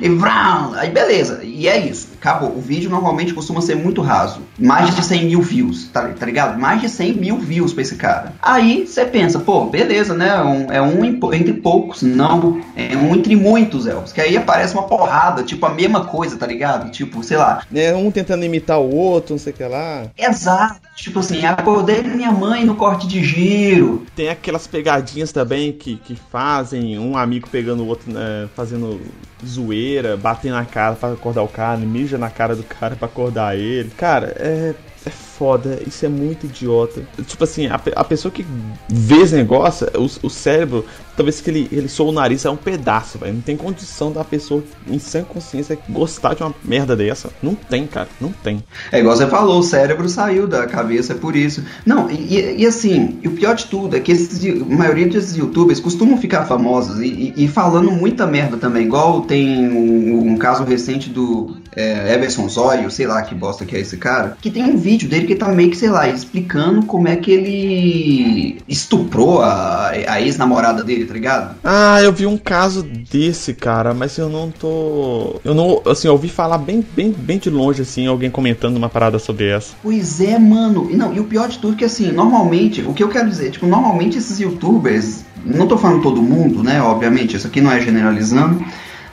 E 0.00 0.08
vrau, 0.08 0.74
aí 0.74 0.90
beleza, 0.90 1.40
e 1.42 1.66
é 1.68 1.78
isso, 1.78 2.08
acabou. 2.18 2.56
O 2.56 2.60
vídeo 2.60 2.90
normalmente 2.90 3.32
costuma 3.32 3.60
ser 3.60 3.76
muito 3.76 4.02
raso, 4.02 4.40
mais 4.58 4.94
de 4.94 5.04
100 5.04 5.26
mil 5.26 5.42
views, 5.42 5.88
tá, 5.88 6.08
tá 6.08 6.26
ligado? 6.26 6.58
Mais 6.58 6.80
de 6.80 6.88
100 6.88 7.14
mil 7.14 7.38
views 7.38 7.72
pra 7.72 7.82
esse 7.82 7.96
cara. 7.96 8.34
Aí 8.42 8.86
você 8.86 9.04
pensa, 9.04 9.38
pô, 9.38 9.66
beleza, 9.66 10.14
né? 10.14 10.28
É 10.28 10.42
um, 10.42 10.72
é 10.72 10.82
um 10.82 11.04
entre 11.04 11.52
poucos, 11.54 12.02
não, 12.02 12.60
é 12.76 12.96
um 12.96 13.14
entre 13.14 13.34
muitos, 13.36 13.86
Elvis. 13.86 14.12
Que 14.12 14.20
aí 14.20 14.36
aparece 14.36 14.74
uma 14.74 14.84
porrada, 14.84 15.42
tipo 15.42 15.64
a 15.66 15.70
mesma 15.70 16.04
coisa, 16.04 16.36
tá 16.36 16.46
ligado? 16.46 16.90
Tipo, 16.90 17.22
sei 17.22 17.36
lá. 17.36 17.62
É 17.74 17.94
um 17.94 18.10
tentando 18.10 18.44
imitar 18.44 18.78
o 18.80 18.94
outro, 18.94 19.34
não 19.34 19.38
sei 19.38 19.52
o 19.52 19.56
que 19.56 19.64
lá. 19.64 20.06
Exato, 20.16 20.80
tipo 20.96 21.20
assim, 21.20 21.44
acordei 21.46 22.02
minha 22.02 22.30
mãe 22.30 22.64
no 22.64 22.74
corte 22.74 23.06
de 23.06 23.22
giro. 23.22 24.06
Tem 24.14 24.28
aquelas 24.28 24.66
pegadinhas 24.66 25.32
também 25.32 25.72
que, 25.72 25.96
que 25.96 26.16
fazem 26.30 26.98
um 26.98 27.16
amigo 27.16 27.48
pegando 27.50 27.82
o 27.82 27.86
outro, 27.86 28.12
né, 28.12 28.48
fazendo 28.54 29.00
zoeira, 29.44 30.16
bater 30.16 30.50
na 30.50 30.64
cara 30.64 30.94
para 30.94 31.14
acordar 31.14 31.42
o 31.42 31.48
cara, 31.48 31.78
mija 31.78 32.18
na 32.18 32.30
cara 32.30 32.56
do 32.56 32.62
cara 32.62 32.96
para 32.96 33.06
acordar 33.06 33.56
ele. 33.56 33.90
Cara, 33.90 34.34
é, 34.38 34.74
é 35.06 35.10
foda, 35.38 35.78
isso 35.86 36.04
é 36.04 36.08
muito 36.08 36.46
idiota. 36.46 37.02
Tipo 37.26 37.44
assim, 37.44 37.68
a, 37.68 37.80
a 37.94 38.04
pessoa 38.04 38.32
que 38.32 38.44
vê 38.88 39.18
esse 39.18 39.34
negócio, 39.36 39.86
o, 39.94 40.26
o 40.26 40.28
cérebro, 40.28 40.84
talvez 41.16 41.40
que 41.40 41.48
ele, 41.48 41.68
ele 41.70 41.88
soa 41.88 42.10
o 42.10 42.12
nariz 42.12 42.44
é 42.44 42.50
um 42.50 42.56
pedaço, 42.56 43.18
velho. 43.18 43.34
Não 43.34 43.40
tem 43.40 43.56
condição 43.56 44.10
da 44.10 44.24
pessoa 44.24 44.64
em 44.88 44.98
sã 44.98 45.22
consciência 45.22 45.78
gostar 45.88 46.34
de 46.34 46.42
uma 46.42 46.52
merda 46.64 46.96
dessa. 46.96 47.30
Não 47.40 47.54
tem, 47.54 47.86
cara, 47.86 48.08
não 48.20 48.32
tem. 48.32 48.64
É 48.90 48.98
igual 48.98 49.16
você 49.16 49.26
falou, 49.28 49.60
o 49.60 49.62
cérebro 49.62 50.08
saiu 50.08 50.48
da 50.48 50.66
cabeça, 50.66 51.14
por 51.14 51.36
isso. 51.36 51.62
Não, 51.86 52.10
e, 52.10 52.56
e 52.58 52.66
assim, 52.66 53.18
e 53.22 53.28
o 53.28 53.32
pior 53.32 53.54
de 53.54 53.66
tudo 53.66 53.96
é 53.96 54.00
que 54.00 54.10
esses, 54.10 54.44
a 54.44 54.64
maioria 54.64 55.06
desses 55.06 55.36
youtubers 55.36 55.78
costumam 55.78 56.18
ficar 56.18 56.46
famosos 56.46 57.00
e, 57.00 57.32
e, 57.36 57.44
e 57.44 57.48
falando 57.48 57.92
muita 57.92 58.26
merda 58.26 58.56
também. 58.56 58.86
Igual 58.86 59.22
tem 59.22 59.68
um, 59.68 60.32
um 60.32 60.36
caso 60.36 60.64
recente 60.64 61.08
do 61.08 61.56
é, 61.78 62.12
Everson 62.12 62.48
Zóio, 62.48 62.90
sei 62.90 63.06
lá 63.06 63.22
que 63.22 63.34
bosta 63.36 63.64
que 63.64 63.76
é 63.76 63.80
esse 63.80 63.96
cara, 63.96 64.36
que 64.40 64.50
tem 64.50 64.64
um 64.64 64.76
vídeo 64.76 65.08
dele 65.08 65.27
que 65.28 65.34
tá 65.34 65.48
meio 65.48 65.70
que, 65.70 65.76
sei 65.76 65.90
lá, 65.90 66.08
explicando 66.08 66.84
como 66.86 67.06
é 67.06 67.16
que 67.16 67.30
ele 67.30 68.58
estuprou 68.66 69.42
a, 69.42 69.90
a 69.90 70.20
ex-namorada 70.20 70.82
dele, 70.82 71.04
tá 71.04 71.14
ligado? 71.14 71.56
Ah, 71.62 72.02
eu 72.02 72.12
vi 72.12 72.26
um 72.26 72.38
caso 72.38 72.82
desse, 72.82 73.52
cara, 73.52 73.92
mas 73.92 74.16
eu 74.16 74.28
não 74.28 74.50
tô. 74.50 75.40
Eu 75.44 75.54
não. 75.54 75.82
Assim, 75.86 76.08
eu 76.08 76.12
ouvi 76.12 76.28
falar 76.28 76.58
bem, 76.58 76.84
bem, 76.96 77.12
bem 77.12 77.38
de 77.38 77.50
longe, 77.50 77.82
assim, 77.82 78.06
alguém 78.06 78.30
comentando 78.30 78.76
uma 78.76 78.88
parada 78.88 79.18
sobre 79.18 79.48
essa. 79.48 79.74
Pois 79.82 80.20
é, 80.20 80.38
mano. 80.38 80.88
E 80.90 80.96
não, 80.96 81.14
e 81.14 81.20
o 81.20 81.24
pior 81.24 81.48
de 81.48 81.58
tudo 81.58 81.74
é 81.74 81.76
que 81.76 81.84
assim, 81.84 82.10
normalmente, 82.10 82.82
o 82.82 82.94
que 82.94 83.02
eu 83.02 83.08
quero 83.08 83.28
dizer, 83.28 83.50
tipo, 83.50 83.66
normalmente 83.66 84.16
esses 84.16 84.40
youtubers, 84.40 85.24
não 85.44 85.66
tô 85.66 85.76
falando 85.76 86.02
todo 86.02 86.22
mundo, 86.22 86.62
né? 86.62 86.80
Obviamente, 86.80 87.36
isso 87.36 87.46
aqui 87.46 87.60
não 87.60 87.70
é 87.70 87.80
generalizando. 87.80 88.64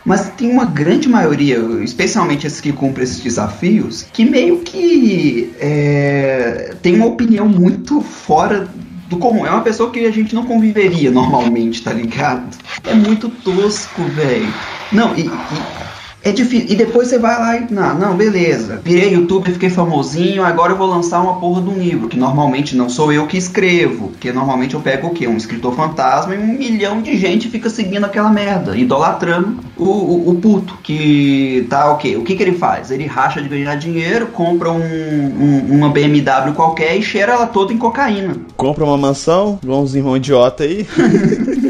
Mas 0.06 0.30
tem 0.38 0.52
uma 0.52 0.66
grande 0.66 1.10
maioria, 1.10 1.58
especialmente 1.84 2.46
esses 2.46 2.62
que 2.62 2.72
cumprem 2.72 3.04
esses 3.04 3.20
desafios, 3.20 4.04
que 4.14 4.24
meio 4.24 4.60
que 4.60 5.52
é, 5.60 6.76
tem 6.82 6.96
uma 6.96 7.08
opinião 7.08 7.48
muito 7.48 8.02
fora 8.02 8.70
do 9.10 9.18
comum. 9.18 9.46
É 9.46 9.50
uma 9.50 9.62
pessoa 9.62 9.90
que 9.90 10.06
a 10.06 10.12
gente 10.12 10.36
não 10.36 10.46
conviveria 10.46 11.10
normalmente, 11.10 11.82
tá 11.82 11.92
ligado? 11.92 12.56
É 12.84 12.94
muito 12.94 13.30
tosco, 13.30 14.04
velho. 14.04 14.54
Não, 14.92 15.16
e, 15.16 15.22
e 15.22 15.95
é 16.25 16.32
difícil. 16.32 16.67
E 16.72 16.75
depois 16.75 17.08
você 17.08 17.20
vai 17.20 17.39
lá 17.39 17.55
e. 17.55 17.72
Não, 17.72 17.98
não, 18.00 18.17
beleza. 18.17 18.82
Virei 18.84 19.13
youtuber, 19.13 19.53
fiquei 19.53 19.70
famosinho, 19.70 20.44
agora 20.44 20.74
eu 20.74 20.77
vou 20.77 20.88
lançar 20.88 21.22
uma 21.22 21.39
porra 21.39 21.62
de 21.62 21.70
um 21.70 21.77
livro. 21.77 22.10
Que 22.10 22.17
normalmente 22.17 22.75
não 22.75 22.89
sou 22.89 23.13
eu 23.13 23.27
que 23.27 23.38
escrevo. 23.38 24.10
Porque 24.10 24.34
normalmente 24.34 24.74
eu 24.74 24.82
pego 24.82 25.08
o 25.08 25.10
quê? 25.12 25.27
Um 25.27 25.38
escritor 25.38 25.75
fantasma 25.75 26.34
e 26.34 26.39
um 26.39 26.58
milhão 26.58 27.00
de 27.00 27.15
gente 27.15 27.48
fica 27.48 27.70
seguindo 27.70 28.05
aquela 28.05 28.32
merda, 28.32 28.75
idolatrando 28.75 29.60
o, 29.77 29.84
o, 29.84 30.29
o 30.32 30.36
puto. 30.36 30.75
Que 30.82 31.67
tá 31.70 31.94
o 31.94 31.98
quê? 31.98 32.15
O 32.15 32.24
que, 32.24 32.36
que 32.36 32.41
ele 32.41 32.58
faz? 32.58 32.89
Ele 32.89 33.05
racha 33.05 33.39
de 33.39 33.48
ganhar 33.48 33.75
dinheiro, 33.75 34.25
compra 34.27 34.72
um, 34.72 34.82
um, 34.82 35.75
uma 35.75 35.89
BMW 35.89 36.53
qualquer 36.55 36.98
e 36.98 37.03
cheira 37.03 37.34
ela 37.34 37.46
toda 37.46 37.72
em 37.72 37.77
cocaína. 37.77 38.36
Compra 38.58 38.84
uma 38.84 38.98
mansão, 38.98 39.60
igual 39.62 39.84
uns 39.84 39.94
irmãos 39.94 40.17
idiota 40.17 40.63
aí. 40.63 40.88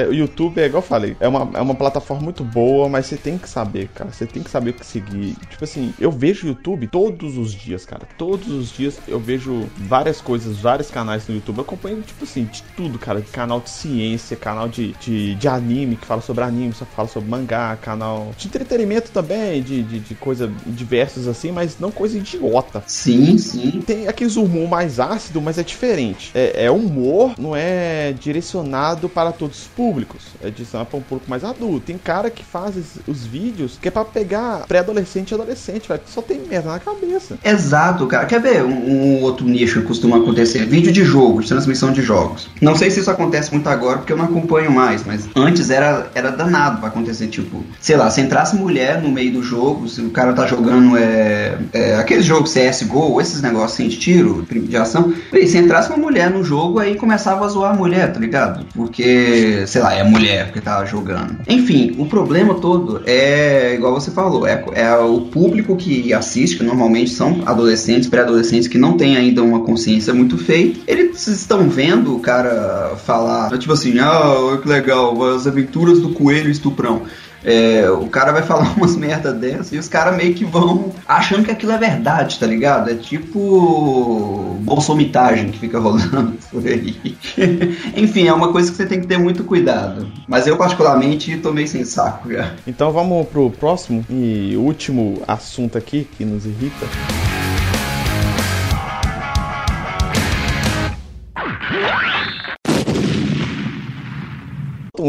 é, 0.00 0.06
o 0.06 0.14
YouTube 0.14 0.60
é 0.60 0.66
igual 0.66 0.82
eu 0.82 0.86
falei, 0.86 1.16
é 1.20 1.28
uma, 1.28 1.58
é 1.58 1.60
uma 1.60 1.74
plataforma 1.74 2.22
muito 2.22 2.42
boa, 2.44 2.88
mas 2.88 3.06
você 3.06 3.16
tem 3.16 3.36
que 3.36 3.48
saber, 3.48 3.88
cara. 3.88 4.10
Você 4.10 4.26
tem 4.26 4.42
que 4.42 4.50
saber 4.50 4.70
o 4.70 4.74
que 4.74 4.86
seguir. 4.86 5.36
Tipo 5.48 5.64
assim, 5.64 5.92
eu 6.00 6.10
vejo 6.10 6.46
YouTube 6.46 6.86
todos 6.86 7.36
os 7.36 7.52
dias, 7.52 7.84
cara. 7.84 8.02
Todos 8.16 8.48
os 8.48 8.72
dias 8.72 8.98
eu 9.06 9.18
vejo 9.18 9.68
várias 9.76 10.20
coisas, 10.20 10.58
vários 10.58 10.90
canais 10.90 11.26
no 11.28 11.34
YouTube. 11.34 11.58
Eu 11.58 11.62
acompanho, 11.62 12.02
tipo 12.02 12.24
assim, 12.24 12.44
de 12.44 12.62
tudo, 12.76 12.98
cara. 12.98 13.20
Canal 13.32 13.60
de 13.60 13.70
ciência, 13.70 14.36
canal 14.36 14.68
de, 14.68 14.92
de, 15.00 15.34
de 15.34 15.48
anime, 15.48 15.96
que 15.96 16.06
fala 16.06 16.20
sobre 16.20 16.44
anime, 16.44 16.72
só 16.72 16.84
fala 16.84 17.08
sobre 17.08 17.28
mangá, 17.28 17.76
canal 17.76 18.32
de 18.36 18.46
entretenimento 18.46 19.10
também, 19.10 19.62
de, 19.62 19.82
de, 19.82 20.00
de 20.00 20.14
coisa 20.14 20.50
diversas 20.66 21.26
assim, 21.28 21.52
mas 21.52 21.78
não 21.78 21.90
coisa 21.90 22.18
idiota. 22.18 22.82
Sim, 22.86 23.36
sim. 23.38 23.82
Tem 23.86 24.08
aqueles 24.08 24.36
humor 24.36 24.68
mais 24.68 24.98
ácido, 24.98 25.40
mas 25.40 25.58
é 25.58 25.62
diferente. 25.62 26.30
É, 26.34 26.64
é 26.64 26.70
humor, 26.70 27.34
não 27.38 27.54
é 27.54 28.12
direcionado 28.12 29.08
para 29.08 29.32
todos 29.32 29.62
os 29.62 29.66
públicos. 29.90 30.22
É 30.40 30.50
direcionado 30.50 30.88
para 30.88 30.98
um 31.00 31.02
público 31.02 31.28
mais 31.28 31.42
adulto. 31.42 31.80
Tem 31.86 31.98
cara 31.98 32.30
que 32.30 32.44
faz 32.44 32.76
os 33.08 33.26
vídeos 33.26 33.76
que 33.80 33.88
é 33.88 33.90
para 33.90 34.04
pegar 34.04 34.64
pré-adolescente 34.68 35.32
e 35.32 35.34
adolescente, 35.34 35.88
velho. 35.88 36.00
Só 36.06 36.22
tem 36.22 36.40
merda 36.48 36.70
na 36.70 36.78
cabeça. 36.78 37.36
Exato, 37.44 38.06
cara. 38.06 38.24
Quer 38.26 38.40
ver 38.40 38.62
um, 38.62 38.70
um, 38.70 39.22
outro 39.22 39.44
nicho 39.46 39.80
que 39.80 39.86
costuma 39.88 40.18
acontecer? 40.18 40.64
Vídeo 40.66 40.92
de 40.92 41.02
jogo, 41.02 41.42
de 41.42 41.48
transmissão 41.48 41.92
de 41.92 42.02
jogos. 42.02 42.48
Não 42.60 42.76
sei 42.76 42.90
se 42.90 43.00
isso 43.00 43.10
acontece 43.10 43.52
muito 43.52 43.68
agora, 43.68 43.98
porque 43.98 44.12
eu 44.12 44.16
não 44.16 44.26
acompanho 44.26 44.70
mais, 44.70 45.04
mas 45.04 45.28
antes 45.34 45.70
era, 45.70 46.08
era 46.14 46.30
danado 46.30 46.78
pra 46.78 46.88
acontecer, 46.88 47.26
tipo, 47.26 47.64
sei 47.80 47.96
lá, 47.96 48.08
se 48.10 48.20
entrasse 48.20 48.54
mulher 48.54 49.02
no 49.02 49.10
meio 49.10 49.32
do 49.32 49.42
jogo, 49.42 49.88
se 49.88 50.00
o 50.00 50.10
cara 50.10 50.32
tá 50.32 50.46
jogando 50.46 50.96
é, 50.96 51.58
é 51.72 51.96
aquele 51.96 52.22
jogo 52.22 52.44
CSGO, 52.44 53.20
esses 53.20 53.42
negócios 53.42 53.72
assim 53.72 53.88
de 53.88 53.98
tiro, 53.98 54.46
de 54.48 54.76
ação, 54.76 55.12
se 55.32 55.58
entrasse 55.58 55.88
uma 55.88 55.98
mulher 55.98 56.30
no 56.30 56.44
jogo, 56.44 56.78
aí 56.78 56.94
começava 56.94 57.44
a 57.44 57.48
zoar 57.48 57.72
a 57.72 57.76
mulher, 57.76 58.12
tá 58.12 58.20
ligado? 58.20 58.66
Porque 58.74 59.64
sei 59.70 59.80
lá, 59.80 59.94
é 59.94 60.02
mulher 60.02 60.46
porque 60.46 60.60
tá 60.60 60.84
jogando. 60.84 61.36
Enfim, 61.48 61.94
o 61.96 62.06
problema 62.06 62.54
todo 62.54 63.02
é, 63.06 63.74
igual 63.74 63.94
você 63.94 64.10
falou, 64.10 64.46
é, 64.46 64.64
é 64.74 64.94
o 64.96 65.20
público 65.22 65.76
que 65.76 66.12
assiste, 66.12 66.56
que 66.56 66.64
normalmente 66.64 67.10
são 67.10 67.42
adolescentes, 67.46 68.08
pré-adolescentes 68.08 68.66
que 68.66 68.76
não 68.76 68.96
têm 68.96 69.16
ainda 69.16 69.42
uma 69.42 69.60
consciência 69.60 70.12
muito 70.12 70.36
feita. 70.36 70.80
Eles 70.86 71.26
estão 71.28 71.68
vendo 71.68 72.16
o 72.16 72.20
cara 72.20 72.96
falar, 73.04 73.56
tipo 73.58 73.72
assim, 73.72 73.98
ah, 74.00 74.58
que 74.60 74.68
legal, 74.68 75.22
as 75.34 75.46
aventuras 75.46 76.00
do 76.00 76.10
coelho 76.10 76.50
estuprão. 76.50 77.02
É, 77.44 77.90
o 77.90 78.06
cara 78.08 78.32
vai 78.32 78.42
falar 78.42 78.72
umas 78.76 78.96
merda 78.96 79.32
dessas 79.32 79.72
e 79.72 79.78
os 79.78 79.88
caras 79.88 80.16
meio 80.16 80.34
que 80.34 80.44
vão 80.44 80.92
achando 81.06 81.44
que 81.44 81.50
aquilo 81.50 81.72
é 81.72 81.78
verdade, 81.78 82.38
tá 82.38 82.46
ligado? 82.46 82.90
É 82.90 82.94
tipo 82.94 84.56
bolsomitagem 84.60 85.50
que 85.50 85.58
fica 85.58 85.78
rolando 85.80 86.36
por 86.50 86.66
aí. 86.66 87.16
Enfim, 87.96 88.28
é 88.28 88.32
uma 88.32 88.52
coisa 88.52 88.70
que 88.70 88.76
você 88.76 88.86
tem 88.86 89.00
que 89.00 89.06
ter 89.06 89.18
muito 89.18 89.44
cuidado. 89.44 90.10
Mas 90.28 90.46
eu, 90.46 90.56
particularmente, 90.56 91.36
tô 91.38 91.52
meio 91.52 91.68
sem 91.68 91.84
saco 91.84 92.30
já. 92.32 92.52
Então 92.66 92.92
vamos 92.92 93.26
pro 93.28 93.50
próximo 93.50 94.04
e 94.08 94.56
último 94.56 95.22
assunto 95.26 95.76
aqui 95.76 96.06
que 96.16 96.24
nos 96.24 96.44
irrita. 96.44 96.86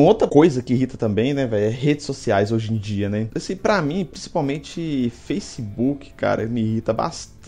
Outra 0.03 0.27
coisa 0.27 0.61
que 0.61 0.73
irrita 0.73 0.97
também, 0.97 1.33
né, 1.33 1.45
velho, 1.45 1.65
é 1.65 1.69
redes 1.69 2.05
sociais 2.05 2.51
hoje 2.51 2.73
em 2.73 2.77
dia, 2.77 3.09
né? 3.09 3.27
Assim, 3.35 3.55
pra 3.55 3.81
mim, 3.81 4.05
principalmente 4.05 5.11
Facebook, 5.25 6.11
cara, 6.11 6.45
me 6.45 6.61
irrita 6.61 6.93
bastante. 6.93 7.40